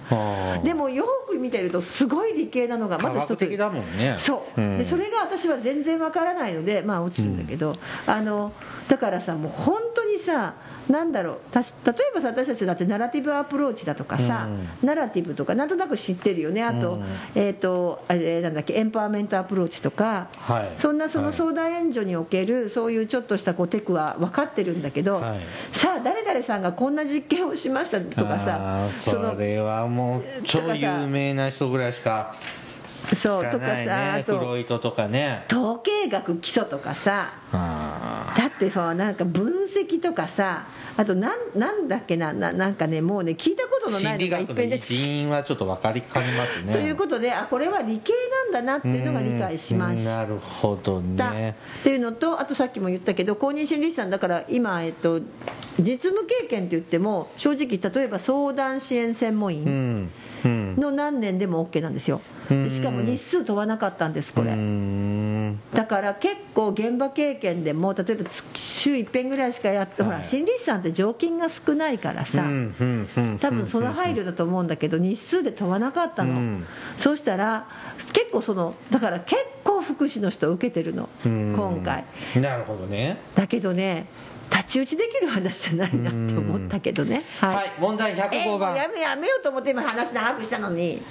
[0.64, 3.29] でもよく見てるとすごい理系なのがまず一つ。
[3.29, 4.16] 科学的だもんね。
[4.18, 4.78] そう、ん。
[4.78, 7.74] でそれが私は全然わからないのでまあ落ちるんだけど、
[8.08, 8.52] あの
[8.88, 9.95] だからさもう本当に
[10.26, 10.56] さ
[10.90, 11.72] なんだろうた例え
[12.14, 14.48] ばさ私たちだってナラティブアプローチだとかさ、
[14.84, 16.64] ナラティブとかなんとなく知ってるよね。
[16.64, 17.04] あと,、うん
[17.36, 20.80] えー、とあれなんだっけエンパワーメントアプローチとか、はい。
[20.80, 21.34] そんなそのはい。
[21.34, 25.40] 相談援助におけるそういうちょっとしたこうテクは分かってるんだけど、はい。
[25.72, 32.36] さあ誰々さんがこんな実験をしましたとかあさーそれはもう超有名な人ぐらいしか
[33.16, 35.46] そうとかさあねフロとイトとかね。
[35.52, 37.34] 統計学基礎とかさ。
[37.52, 40.66] あだってさなんか分析とかさ
[40.98, 46.74] あとなんなんだっけなななんかねもうね聞いたことーのないののがいっぺんで一因はちょっと分かりかねますね。
[46.74, 48.14] ということであこれは理系
[48.54, 50.24] なんだなっていうのが理解しました。
[50.24, 51.56] うんなるほどたね。
[51.80, 55.22] っていうのとあとさっきも言ったけど公認心理師さんだから今、えっと、
[55.80, 60.12] 実務経験って言っても正直例えば相談支援専門う員
[60.44, 62.22] の何年でも OK なんですよ。
[62.30, 62.35] うん
[62.70, 64.56] しかも日数問わなかったんですこれ。
[65.74, 70.20] だから結構現場経験でも例えば月週1遍ぐらいしかやって、ほはい。
[70.20, 72.44] ら心理師さんって常勤が少ないからさ、
[73.40, 76.66] 多分その配慮だと思うんだけど日数で問わなかったの、うん。
[76.98, 77.68] そうしたら
[78.14, 81.54] 結構そのだから結構福祉の人受けてるのうん。
[81.56, 82.04] 今回。
[82.42, 83.18] なるほどね。
[83.36, 84.08] だけどね
[84.50, 87.24] 太刀打ちできる話じゃないなって思ったけどね。
[87.40, 91.02] はい、問題えー105番もうやめやめようと思って今話長くしたのに。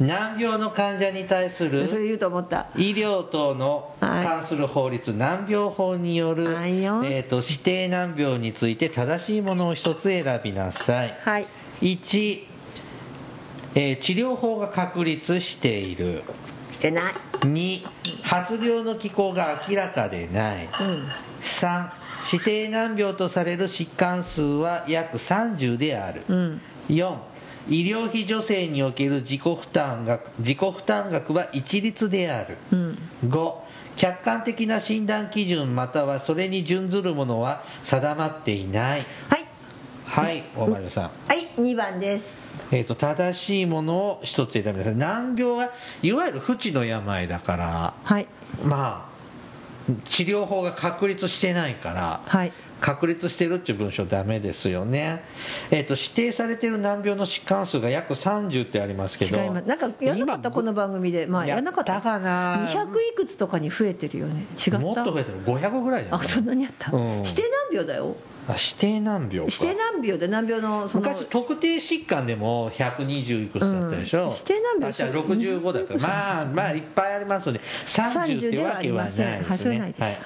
[0.00, 2.66] 難病の患者に対するそれ言うと思った。
[2.76, 4.24] 医療等のはい。
[4.24, 7.02] 関する法律、難病法による、はいよ。
[7.04, 11.16] えー、と指定難病について正しいものを一つ選びなさい。
[11.22, 11.46] はい。
[11.80, 12.44] 1、
[13.74, 16.22] えー治療法が確立している。
[16.72, 17.14] してない。
[17.40, 17.82] 2
[18.22, 20.66] 発病の機構が明らかでない。
[20.66, 21.08] うん。
[21.42, 21.88] 3
[22.32, 26.60] 指定難病とされる疾患数は約30である、うん。
[26.88, 27.18] 4
[27.68, 32.98] 医療費助成における自己負担額自己負担額は一律である、うん。
[33.26, 33.54] 5
[33.96, 39.04] 客観的な診断基準またはそれに準ずるものは定まっていない。
[39.28, 39.46] はい。
[40.06, 42.40] はい大前田さん、はい2番です。
[42.70, 44.96] えー、と正しいものを一つ選びなさい。
[44.96, 45.70] 難病は
[46.02, 47.94] いわゆる不治の病だから。
[48.02, 48.26] はい。
[48.64, 49.11] まあ
[50.04, 52.52] 治療法が確立してないからはい。
[52.80, 55.22] 確立してるっていう文章ダメですよね、
[55.70, 59.68] えー、と指定されている難病の疾患数が約30ってありますけど違います。
[59.68, 61.26] なんかやんなかった今この番組で。
[61.26, 61.92] まあやんなかった。
[61.92, 62.66] やったかな。
[62.66, 64.46] 200いくつとかに増えてるよね。
[64.66, 64.78] 違った。
[64.80, 65.44] もっと増えてる。
[65.44, 66.20] 500ぐらいじゃない？
[66.20, 67.18] あそんなにあった、うん。
[67.18, 68.16] 指定難病だよ
[68.48, 69.42] あ指定難病か。
[69.44, 71.08] 指定難病で難病のその。
[71.08, 74.30] 昔特定疾患でも120いくつだったでしょ、うん。
[74.30, 79.68] 指定難病あじゃあ65だからまあまあいっぱいありますので30ってわけはないです。
[79.68, 80.16] ねはい。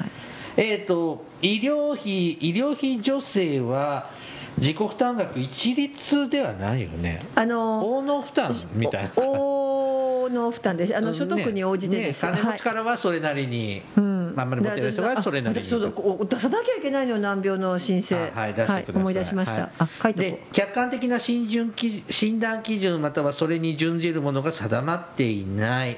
[0.56, 4.10] えっ、と医療費医療費助成は
[4.58, 7.20] 自己負担額一律ではないよね。
[7.34, 9.10] あの応能負担みたいな。
[9.16, 10.96] 大の負担です。
[10.96, 14.34] あの所得に応じてです、ねね金持はいちからはそれなりに、うん。
[14.36, 15.64] あんまり持ってる人はそれなりに。
[15.64, 15.78] 出さ
[16.48, 18.16] なきゃいけないのよ難病の申請。
[18.34, 19.70] あはい、出してください、思い出しました、はい。
[19.78, 25.96] あ書いておでこ客観的な診準基診断基準またはそれに準じるものが定まっていない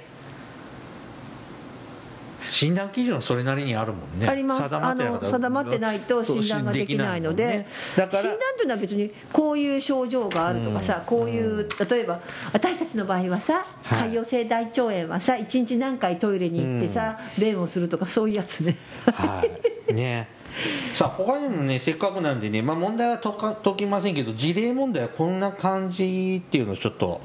[2.43, 4.28] 診断基準はそれなりにあるもんね。
[4.28, 4.62] あります。
[4.62, 7.47] 定ま定まってないと診断ができないので。
[7.47, 7.68] ね。
[7.97, 12.20] だから診断というのは別にこういう症状があるとかさ、こういう例えば
[12.53, 14.11] 私たちの場合はさはい。
[14.11, 18.76] 潰瘍性大腸炎はさ一日何回トイレに行ってさ、便をするとかそういうやつね。
[19.07, 19.45] は
[19.89, 19.95] い。
[19.95, 20.28] ね。
[20.95, 27.20] さあ他にもねせっかくなんでね、まあ、問題は解きませんけど事例問題はこんな感じっていうのをちょっと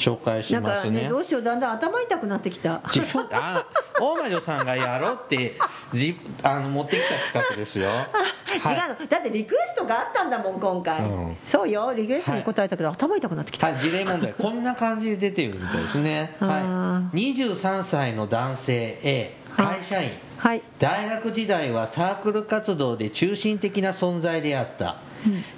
[0.00, 2.80] 紹介しなんかますねねどうしようだんだん頭痛くなってきた。
[2.92, 3.64] 自分あ
[4.00, 5.56] 大魔女さんがやろうって
[5.92, 8.74] じあの持ってきた企画ですよ、はい。
[8.74, 9.06] 違うの。
[9.06, 11.36] だってリクエストがあったんだもん今回、うん。
[11.44, 14.32] そうよリクエストに答えたけど、頭痛くなってきた、はい、事例問題。
[14.32, 19.66] こんな感じで出てるみたいですね、あはい、23歳の男性 A はい。
[19.80, 20.62] 会社員、はい。
[20.78, 24.96] 大学時代はサークル活動で中心的な存在であった、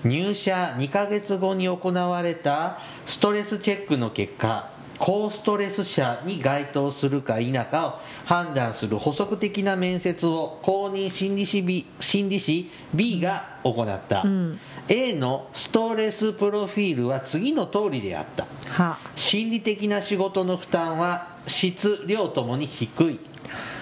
[0.04, 4.70] 入社2ヶ月後に行われたストレスチェックの結果
[5.04, 14.60] 高ストレス者に該当するか否かを判断する補足的な面接を公認心理師 B, 心理師 B が行った、ん。
[14.88, 18.46] A のストレスプロフィールは次の通りであった。
[18.68, 18.98] は。
[19.16, 23.18] 心理的な仕事の負担は質量ともに低い。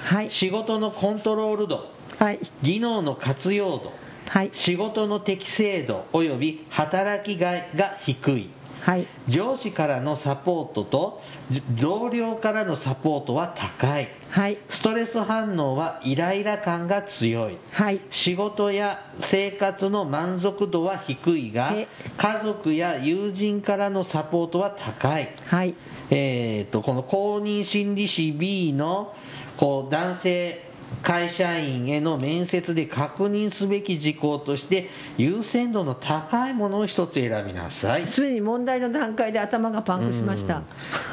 [0.04, 0.30] はい。
[0.30, 1.90] 仕事のコントロール度。
[2.18, 2.40] はい。
[2.62, 3.92] 技能の活用度
[4.30, 4.50] はい。
[4.52, 8.50] 仕事の適正度および働きがいが低い。
[8.80, 9.06] はい。
[9.28, 11.20] 上司からのサポートと
[11.50, 14.08] じ同僚からのサポートは高い。
[14.30, 14.58] はい。
[14.68, 17.58] ストレス反応はイライラ感が強い。
[17.72, 18.00] はい。
[18.12, 25.28] 仕事や生活の満足度は低いがえ家族や友人からのサポートは高い。
[25.46, 25.74] はい。
[26.12, 29.12] えー、とこの公認心理師 B の
[29.56, 30.69] こう男性
[31.02, 38.06] 会社員への面接で確認すべき事項として優先度の高いものを一つ選びなさい。
[38.06, 40.62] すでに問題の段階で頭がパンクしました。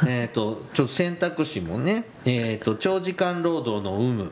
[0.05, 4.31] えー、とちょっと選択肢もね、えー、と長時間労働の有無。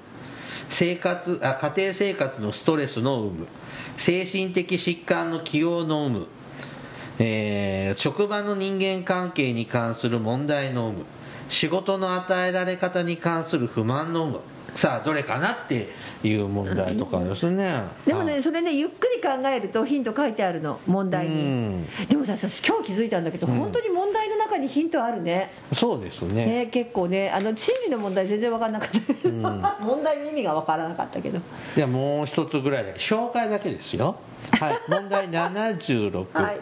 [0.70, 3.48] 生活あ家庭生活のストレスの有無。
[3.98, 6.28] 精神的疾患の起用の有無、
[7.20, 11.06] えー職場の人間関係に関する問題の有無。
[11.48, 15.90] 仕事の与えられ方に関する不満の有無さあどれかなって
[16.22, 17.82] いう問題とかですね。
[18.06, 21.36] でもねそれねゆっくり考えるとヒント書いてあるの問題うに
[21.82, 21.86] ん。
[22.10, 25.52] でもさ私今日気づいたんだけど、本当に問題の中にヒントあるね。
[25.72, 26.46] そうですね。
[26.46, 31.40] ね結構ねあの心理の問題全然分かんなかった、 問題の意味が分からなかったけど。
[31.74, 34.18] じゃあもう一つぐらいだけ紹介だけですよ。
[34.60, 34.80] はい。
[34.90, 36.60] 問題76、はい。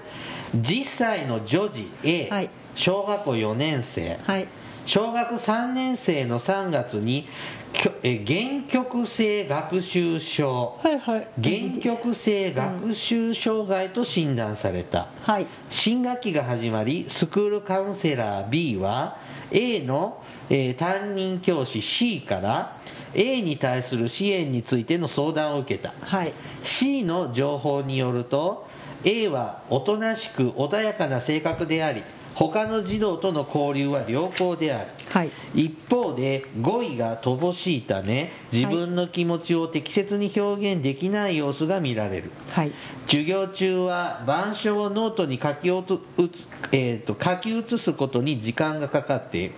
[0.55, 2.49] 10歳の女児 A、はい。
[2.75, 4.19] 小学校4年生。
[4.23, 4.47] はい。
[4.85, 7.27] 小学3年生の3月に
[7.73, 10.79] きょえ限局性学習症。
[10.81, 11.27] はいはい。
[11.39, 15.47] 限局性学習障害と診断された、はい。
[15.69, 19.17] 新学期が始まりスクールカウンセラー B は
[19.51, 22.77] A の、えー担任教師 C から
[23.15, 25.93] A に対する支援についての相談を受けた。
[26.01, 26.33] はい。
[26.63, 28.67] C の情報によると
[29.03, 32.03] A はおとなしく穏やかな性格であり
[32.35, 34.89] 他の児童との交流は良好である。
[35.09, 35.29] はい。
[35.53, 42.31] 一方で語彙が乏しいため自分の気持ちを適切に表現できない様子が見られる。
[42.49, 42.71] はい。
[43.05, 49.51] 授業中は板書をノートに書き写うつえーと書き写すことに時間がかかって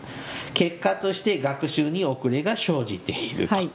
[0.53, 3.69] 結果として学習に遅れが生じていると,、はい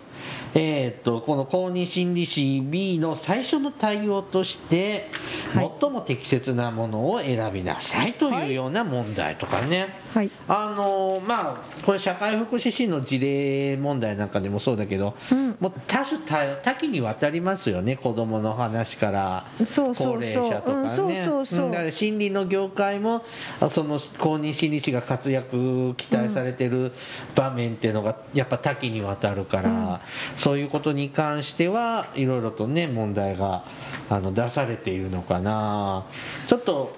[0.54, 5.08] えー、とこの公認心理師 B の最初の対応として、
[5.54, 5.70] はい。
[5.80, 10.30] 最も適切なものを選びなさいというような問題とかね、はい。
[10.48, 15.56] あのーまあこれ社会福祉士の事例問題なんかでもそうだけど、うん。
[15.60, 19.44] もう多種多多岐にわたりますよね子供の話から
[19.74, 21.26] 高齢者とかね。
[21.26, 23.22] だから心理の業界も
[23.60, 26.92] あその公認心理師が活躍期待されてる
[27.34, 30.00] 場面っていうのがやっぱ多岐にわたるから、
[30.40, 33.62] そういうことに関してはいろいろとね問題が
[34.08, 36.06] あの出されているのかな。
[36.48, 36.96] ちょっと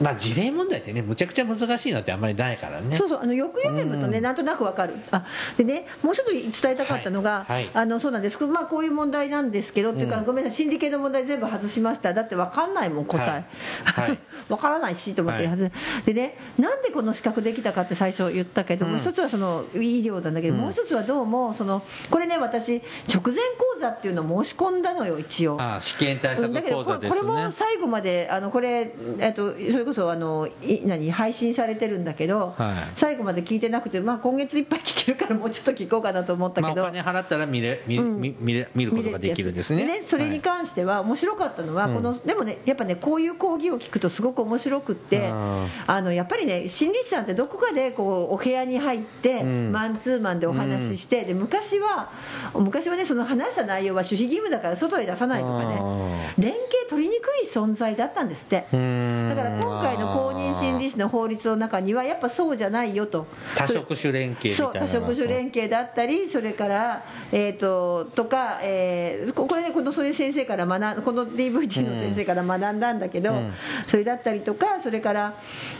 [0.00, 2.96] まあ事例問題ってねむちゃくちゃ難しいのってあんまりないからね。
[2.96, 3.20] そうそう。
[3.22, 4.22] あのよく読むとね、うん。
[4.22, 4.94] なんとなくわかる。
[5.10, 5.26] あ
[5.56, 7.64] でねもうちょっと伝えたかったのが、はい。
[7.64, 7.70] はい。
[7.72, 8.44] あのそうなんです。
[8.46, 10.24] まあこういう問題なんですけど、っていうかうん。
[10.24, 12.12] ごめんなさい心理系の問題全部外しました。
[12.12, 14.08] だってわかんないもん答え、はい。
[14.08, 14.18] はい。
[14.48, 15.56] わからないしと思ってはい。
[16.04, 18.92] でねなんでこの資格できたかって最初言ったけど、うん。
[18.92, 20.60] もう一つはその医療なんだけど、うん。
[20.60, 22.82] もう一つはどうもそのこれね私
[23.12, 25.60] 直前講座っていうのを申し込んだのよ一応。
[25.60, 27.20] ああ試験対策だけど講座ですね。
[27.20, 29.54] これこれも最後まであのこれ、えっと、
[29.86, 32.74] こそあのい何配信されてるんだけど、はい。
[32.94, 38.20] 最後まで聞いてなくて、まあ、今月いっぱい聞けるからもうちょっと聞こうかなと思ったまあ、けど、お金払ったら見れ見,、うん。
[38.20, 40.02] 見見れ見ることができるですね。
[40.06, 41.94] それに関しては面白かったのは、うん。
[41.94, 45.66] このでもねやっぱねこういう講義を聞くとすごく面白くって、うん。
[45.86, 49.72] あのやっぱりね心理師さんってどこかでこうお部屋に入って、うん。
[49.72, 52.10] マンツーマンでお話しして、で昔は
[52.54, 58.66] 昔はねその話した内容は守秘義務だから外へ出さないとかね連携取りにくい存在だったんですって。
[58.72, 59.34] うん。
[59.36, 63.26] だから今回の公認心理師の法律の中にはやっぱそうじゃないよと。
[63.56, 73.52] 多職種連携みたいなそう多職種連携だったりそれから、えー、ととか、えーここれねこのそういう先生から学んこの DVD の先生から学んだんだけど、うん。
[73.86, 75.34] それだったりとかそれから、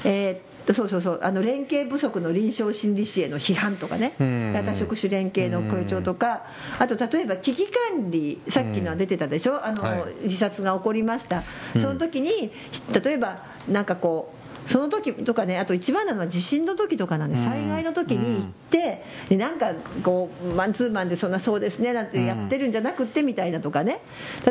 [0.04, 4.62] えーそうそうそうあの連携不足の臨床心理士への批判とかね、うん。
[4.66, 6.44] 多職種連携の強調とか、
[6.78, 10.24] あと例えば危機管理さっきのは出てたでしょ、あのはい。
[10.24, 11.42] 自殺が起こりました、
[11.74, 11.80] うん。
[11.80, 12.50] その時に
[13.04, 14.35] 例えばなんかこう
[14.66, 17.44] その時とかねあと一番なのは地震の時とかなんでうん。
[17.44, 22.06] 災害の時に行って、でなんかこうマンツーマンでそんなそうですねなん。
[22.08, 24.00] てやってるんじゃなくってみたいなとかね。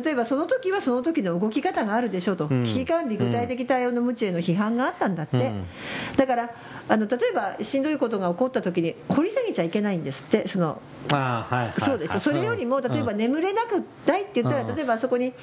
[0.02, 2.64] 例えばその時はその時の動き方があるでしょと、うん。
[2.66, 5.66] 危機管理具体的対応の無知への批判があったんだって、うん。
[6.18, 6.50] だから
[6.88, 10.80] あの例えばしんどいことが起こった時に掘り下げちゃいけないんですってその
[11.12, 11.82] あはいはいはい。
[11.82, 14.68] そうでしょそれよりもうん例えば眠れなくないって言ったうん。
[14.68, 15.34] ら例えばあそこに、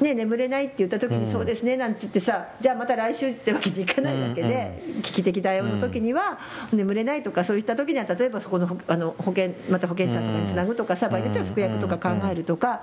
[0.00, 1.20] ね、眠れないって言った時うん。
[1.24, 6.38] にそうですねなんて言ってさじゃあまた来週ってわけにいかないわけで危機的対応の時には
[6.72, 12.82] 眠れないとかそういった時には例えばそこのほあの保険また保険者とかにつなぐとかさ場合によっては服薬とか考えるとか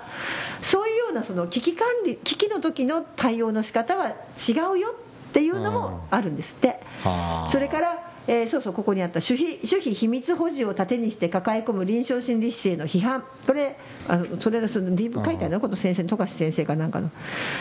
[0.62, 4.94] そういうようなその危機管理危機の時の対応の仕方は違うよ
[5.30, 6.80] っていうのもあるんですって。
[7.04, 7.48] はあ。
[7.52, 13.24] それから、えーそうそうここにあった守秘守秘秘密保持を盾にして抱え込む臨床心理士への批判。
[13.46, 13.76] これ
[14.08, 15.60] あのそれがその D 部書いてあるの？
[15.60, 17.10] この先生の富樫先生かなんかの。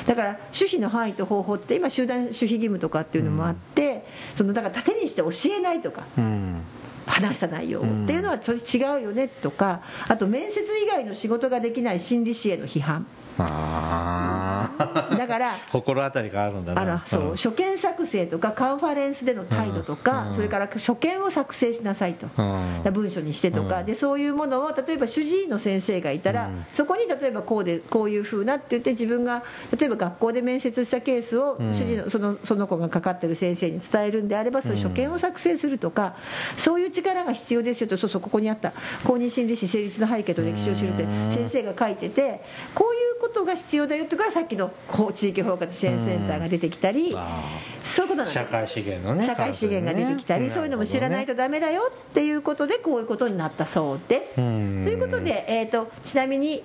[0.05, 4.05] だから守秘の範囲と方法って今集団守秘義務とかっていうのもあって、
[4.37, 6.61] そのだから盾にして教えないとかうん。
[7.07, 8.03] 話した内容うん。
[8.03, 13.07] っていうのはそれ違うよねとかあと面接以外の仕事ができない心理師への批判
[13.39, 16.81] ああだから心当たりがあるんだな。
[16.81, 20.35] あらそう、ん書簡作成とかカンファレンスでの態度とか、うん。
[20.35, 22.93] それから書簡を作成しなさいと、うん。
[22.93, 23.85] 文書にしてとか、うん。
[23.85, 26.65] でそういうものを例えば主治医の先生がいたら、うん。
[26.71, 29.43] そこに例えばこうでこういうふうなって言って自分が
[29.77, 31.73] 例えば学校で面接したケースをうん。
[31.73, 36.15] 主治医のそのその子がかかってる先生に伝えるんであればそういう書簡を作成するとか、
[36.57, 37.97] そういう力が必要ですよと。
[37.97, 38.73] そうそうここにあった
[39.03, 41.31] 公認心理師成立の背景と歴史を知るってうん。
[41.33, 42.41] 先生が書いてて
[42.73, 47.43] こういうことが必要だよってからさっきのこう地域包括支援センターが出てきたり、あ
[47.83, 50.49] そういうことなん社会資源のね社会資源が出てきたり、ね。
[50.49, 54.41] そういうのも知らないとダメだよっていうことでこういうことになったそうです。
[54.41, 54.81] うん。
[54.83, 56.63] ということで、えー、とちなみに、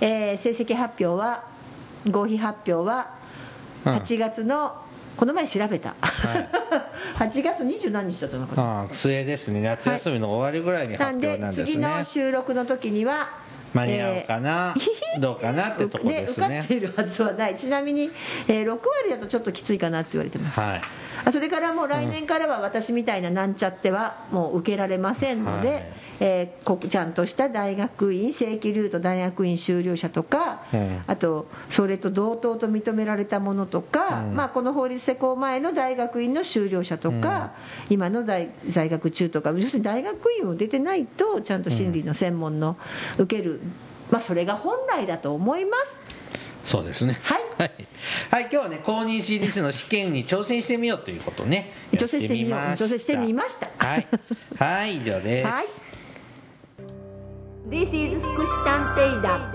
[0.00, 1.44] えー成績発表は
[2.10, 3.14] 合否発表は
[3.84, 3.94] うん。
[3.94, 4.74] 8月の、
[5.16, 5.94] この前調べた、
[7.18, 9.60] 8月20何日だったのかな、ああ末ですね。
[9.60, 13.28] 夏休みの終わりぐらいに発なんで表なんです次ねの収録の時には
[13.74, 14.74] 間に合うかな、
[15.18, 16.46] どうかなってとこね、ですね。
[16.46, 17.56] 受かっているはずはない。
[17.56, 18.10] ちなみに、
[18.48, 20.60] えー6割だとちょっときついかなって言われてます。
[20.60, 20.82] はい。
[21.24, 25.84] あそれからもう来年からは私みたいななんちゃってはもう受けられませんので、はい
[26.20, 34.34] えーこちゃんとした大学院正規ルート大学院修了者とか、うんあとそれと同等と認められたものとか、うん。
[34.34, 37.52] まあ、この法律施行前の大学院の修了者とか、
[37.88, 42.76] 今の大在学中とか要するに大学院を出てないとちゃんと心理の専門の
[43.18, 43.60] 受ける、
[44.10, 45.98] まあ、それが本来だと思います。
[46.64, 47.18] そうですね。
[47.22, 47.40] はい。
[47.58, 47.72] はい、
[48.30, 54.06] はい、今日はね公認心理師の試験に挑戦してみようということをね挑戦してみよう挑戦してみましたはい、
[54.58, 55.66] はい、以上です、はい
[57.70, 59.52] This is 福祉探偵団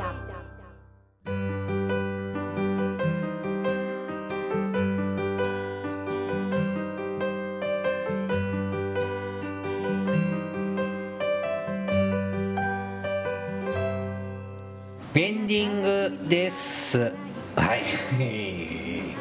[15.16, 17.14] エンディングです。
[17.56, 17.84] はい。
[18.20, 19.14] へ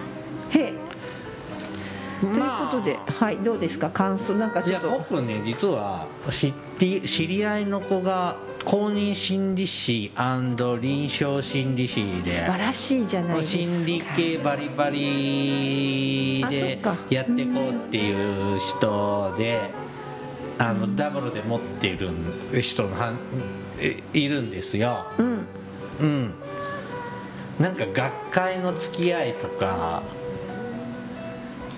[0.55, 0.73] え。
[2.21, 3.89] ということで、はい、どうですか？
[3.89, 4.91] 感想なんかちょっと。
[4.91, 12.31] 僕ね実は知り知り合いの子が公認心理師臨床心理師で。
[12.31, 13.59] 素晴らしいじゃないですか。
[13.59, 16.79] 心理系バリバリで
[17.11, 19.71] やっていこうっていう人で
[20.59, 22.11] あのダブルで持っている
[22.61, 22.97] 人の
[24.13, 25.07] いるんですよ。
[25.19, 25.47] うん。
[26.01, 26.35] うん。
[27.61, 30.03] なんか学会の付き合いとか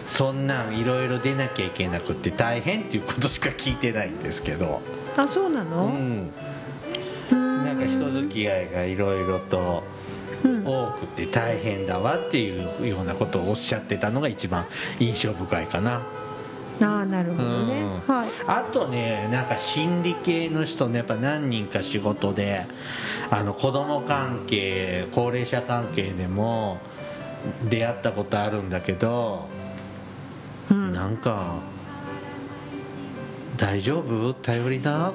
[0.06, 4.80] そんなんいろいろ出なきゃいけなくって大変っていうことしか聞いてないんですけど。
[5.16, 6.30] あそうなうの、んうん
[7.30, 9.84] なんか人付き合いがいろいろと
[10.44, 14.66] うん多くて大変だわっていうようなことをおっしゃってたのが一番
[14.98, 16.02] 印象深いかな。
[16.80, 18.14] ああなるほどね、うん。
[18.14, 18.28] はい。
[18.48, 22.66] あとねなんか心理系の人ねやっぱ何人か仕事で
[23.30, 26.78] あの子供関係高齢者関係でも
[27.68, 29.48] 出会ったことあるんだけど、
[30.70, 30.92] うん。
[30.92, 31.60] なんか
[33.56, 34.34] 大丈夫？
[34.34, 35.10] 頼りな？
[35.10, 35.12] っ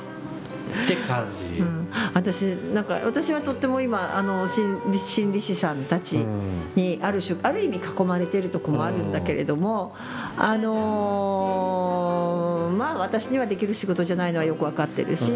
[0.88, 1.88] て感じ、うん。
[2.14, 2.42] 私
[2.74, 6.50] なんか私はとっても今あの心理心理師さんたちうん。
[6.76, 9.96] にある種ある意味囲まれてるとこもあるんだけれども、
[10.38, 15.32] あのーまあ私にはできる仕事じゃないのはよく分かってるし、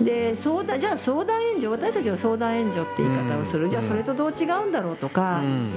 [0.00, 5.70] で相談じゃあ相談援助私たちは相談援助って言い方をする、うんじゃあそれとどう違うんだろうとかうん。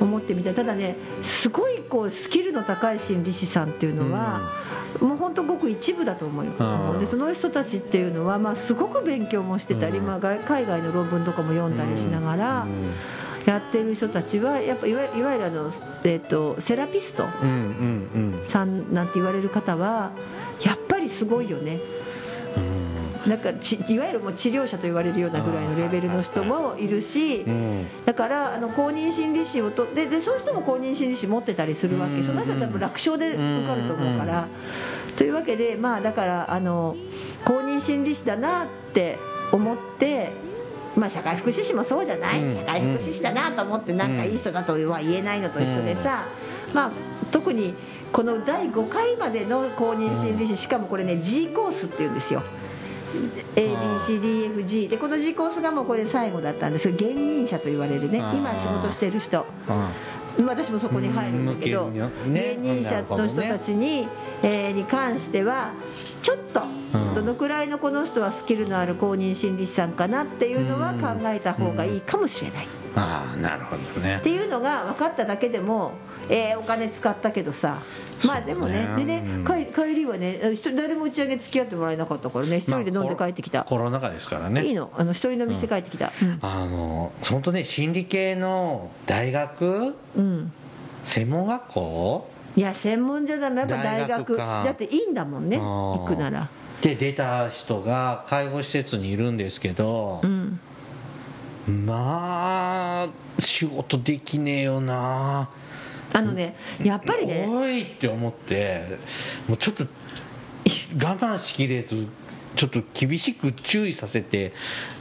[0.00, 4.50] 思ってみたただねすごいこうスキルの高い心理師さんっていうのは、
[5.00, 7.00] もう本当ごく一部だと思うよ、うん。
[7.00, 10.06] でその人たちっていうのは、まあ、すごく勉強もしてたり、うん。
[10.06, 12.92] まあ、外海外の論文とかも読んだりしながらうん。
[13.46, 15.70] やってる人たちはやっぱいわいわゆるあの、
[16.04, 17.24] えっとセラピスト
[18.44, 20.12] さんなんて言われる方は
[20.64, 21.80] やっぱりすごいよね。
[23.26, 27.86] なんかちいわゆるもう治療者と言われるようなぐらいのレベルの人もいるしうん。
[28.04, 32.14] だからあの公認心理師をとででそういう人も公認心理師持ってたりするわけ。
[32.14, 34.48] うんその人は多分楽勝で受かると思うから
[35.16, 36.96] というわけでまあだからあの
[37.44, 39.18] 公認心理師だなって
[39.50, 40.32] 思って
[40.96, 42.52] まあ、社会福祉士もそうじゃない、うん。
[42.52, 46.26] 社会福祉士だなと思ってなんかいい人だとは言えないのと一緒でさ、
[46.74, 46.92] まあ、
[47.30, 47.74] 特に
[48.12, 52.42] この第5回までの公認心理師しかもこれね G コースっていうんですよ。
[53.56, 56.88] ABCDFG でこの G コースがもうこれで最後だったんです。
[56.88, 59.46] が現任者と言われるね今仕事してる人。
[59.68, 60.12] うん
[60.46, 64.08] 私もそこに入るんだけど、うん向けにね現任者の人たちに,、
[64.42, 65.72] えーに関しては
[66.22, 66.62] ちょっと
[66.94, 67.14] うん。
[67.14, 74.20] どのくらいのこの人はスキルのある公認心理師さんかなっていうのは考えた方がいいかもしれない、っああなるほどね。
[74.22, 75.92] ていうのが分かっただけでも、
[76.32, 77.82] えーお金使ったけどさ。
[78.24, 78.88] まあでもね。
[78.96, 79.44] でねうん。
[79.44, 82.56] 帰帰りはね一人誰も打ち上げ付き合ってもらえなかったからね。
[82.56, 84.64] 一人で飲んで帰ってきた、コロナ禍ですからね。
[84.64, 84.90] いいの？
[84.96, 86.12] あの一人飲みして帰ってきた。
[86.40, 89.94] あの本当ね心理系の大学？
[90.16, 90.52] うん、うん
[91.04, 92.30] 専門学校？
[92.56, 93.60] いや専門じゃダメ。
[93.60, 94.36] やっぱ大学。
[94.36, 95.58] だっていいんだもんね。
[95.58, 96.48] 行くなら。
[96.80, 100.20] で出た人が介護施設にいるんですけど。
[100.22, 100.60] う、ん。
[101.86, 103.08] まあ
[103.38, 105.48] 仕事できねえよな
[106.12, 108.98] あのねやっぱりねおいって思って
[109.48, 112.06] もうちょっと我慢しきれず
[112.54, 114.52] ちょっと厳しく注意させて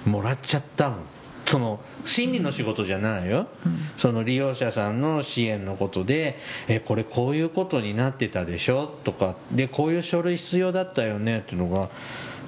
[0.06, 1.00] もらっちゃったもん
[1.46, 3.48] その心理の仕事じゃないよ、
[3.98, 6.38] その利用者さんの支援のことで
[6.70, 8.88] えこれこういうことになってたでしょ？
[9.04, 11.40] とかでこういう書類必要だったよね？
[11.40, 11.90] っていうのが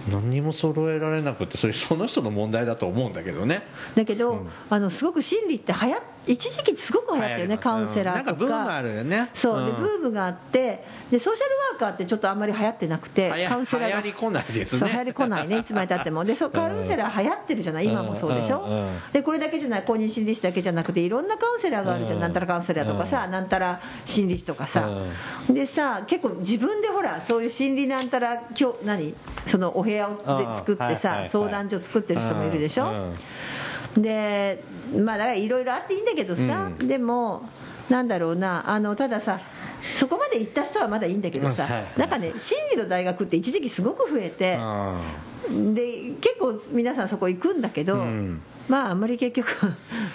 [0.09, 3.63] 何にも揃えられなくてそれその人の問題だと思うんだけどね。
[3.95, 9.29] だけど、あのすごく心理ってはや一時期すごく流行ったよねカウンセラーとなんかブームあかるよね。
[9.33, 9.65] そう。
[9.65, 9.75] でん。
[9.75, 13.89] ブームがあってでソーシャルワーカーってちょっとあんまり流行ってなくてカウンセラーが。
[13.89, 14.89] 流行りこないですね。
[14.91, 16.23] 流行りこないねいつまでたっても。
[16.23, 18.65] でそうカウンセラー流行ってるじゃない今もそうでしょ、
[19.11, 22.21] でこれだけじゃない公認心理師だけじゃなくていろんなカウンセラーがあるじゃん、うん。
[22.21, 24.89] なんたらカウンセラーとかさ、なんたら心理師とかさ、
[25.49, 29.13] でさ結構自分でほらそういう心理なんたら今日何？
[29.47, 33.13] そのお部屋をで作ってさ、相談所作ってる人もいるでしょ、
[33.95, 34.01] うん。
[34.01, 34.63] で
[34.99, 36.87] まあだからいろいろあっていいんだけどさ、うん。
[36.87, 37.49] でも
[37.89, 38.69] なんだろうな。
[38.69, 39.39] あのたださ
[39.95, 41.67] そこまで行った人はまだいいんだけどさ、
[41.97, 44.57] なんかね心理の大学って一時期すごく増えて、
[45.73, 48.41] で結構皆さんそこ行くんだけど、うん。
[48.69, 49.47] まああんまり結局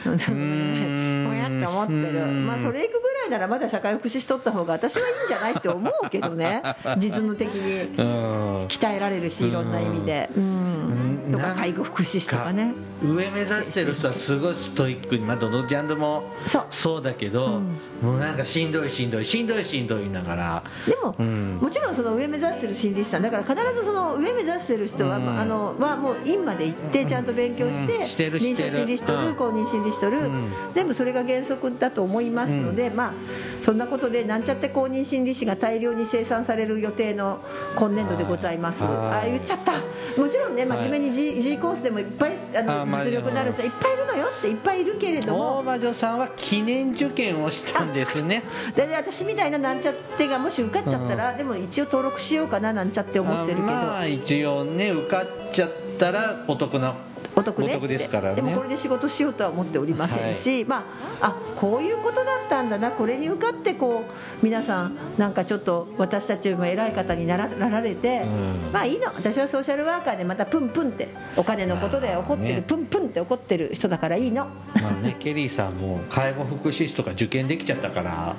[0.05, 1.25] ごめ ん。
[1.25, 2.23] ねこうやって思ってる。
[2.23, 6.63] うんまあそれ行くぐらいならまだ社会福祉士取った方が私はいいんじゃないって思うけどね。
[6.99, 7.97] 実務的に。
[7.97, 8.59] うん。
[8.67, 10.31] 鍛えられるしいろんな意味で。
[10.37, 11.33] うん。
[11.33, 12.73] とか介護福祉士とかね。
[13.03, 16.25] 上目指してる人はすごいストイックに、まあ、どのジャンルも
[16.71, 17.03] そう。
[17.03, 17.61] だけど、
[18.03, 20.63] もうなんかしんどいしんどいしんどいしんどい言いながら。
[20.87, 21.59] でも、うん。
[21.61, 25.39] もちろんその上目指してる心理師さんだから必ずその上目指してる人は、うん。
[25.39, 29.35] あのはもう院まで行ってちゃんと勉強して,、臨床心理師取る、うん。
[29.37, 30.51] 公認心理師取る、うん。
[30.75, 33.13] 全部それが原則だと思いますので、まあ
[33.63, 37.41] そんなことでなんちゃって公認心理師が大量に生産される予定の
[37.77, 38.85] 今年度でございます。
[38.85, 39.29] はい。
[39.29, 39.73] あ言っちゃった。
[40.21, 45.59] もちろんね真面目に G,、G コースでもいっぱいあの実力のある人いっぱいいるのよっていっぱいいるけれども。
[45.59, 48.43] 大魔女さんは記念受験をしたんですね。
[48.75, 56.95] でで私みたいななんちゃってがもし受かっちゃったら、でも一応登録しようかななんちゃって思ってるけど、まあ一応ね受かっちゃったらお得な
[57.39, 58.37] お得ですってですからね。
[58.37, 60.85] でもこれで仕事しようとは思っておりませんし、ま
[61.21, 68.73] ああこういうことだったんだなこれに受かってこう皆さんなんかちょっと私たちよりも偉い方にならなられて、うん。
[68.73, 69.07] まあいいの。
[69.07, 72.65] 私はソーシャルワーカーでまたプンプンってお金のことで怒ってる、まあね。
[72.67, 74.47] プンプンって怒ってる人だからいいの。
[74.81, 78.35] まあねケリーさんも介護福祉士とか受験できちゃったから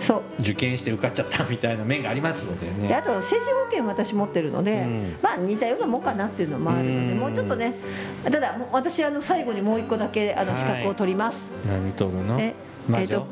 [0.00, 0.22] そう。
[0.40, 2.88] 受験して受かっちゃったみたいな面がありますのでね。
[2.88, 5.16] であと精神保険私持ってるので、うん。
[5.22, 7.18] まあ似たようなもんかなっていうのもあるのでうん。
[7.18, 7.74] もうちょっとね
[8.24, 12.40] ただ私あの最後にもう一個だけあの資格を取ります、何取るの？
[12.40, 12.54] え
[13.04, 13.26] っと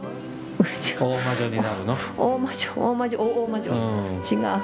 [0.99, 1.49] 大魔女。
[1.49, 1.97] になるの？
[2.17, 2.71] 大魔女。
[2.77, 3.19] 大魔女。
[3.19, 4.17] 大大魔女、うん。
[4.17, 4.63] 違う。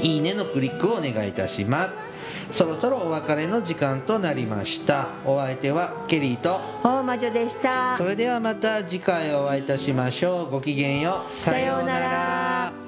[0.00, 2.08] いいねのクリックをお願いいたします。
[2.50, 5.08] そろそろお別れの時間となりました。
[5.24, 7.96] お相手はケリーと大魔女でした。
[7.96, 10.50] それではまた次回お会いいたしましょう。
[10.50, 11.32] ごきげんよう。
[11.32, 12.87] さようなら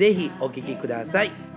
[0.00, 1.49] ぜひお聴きください。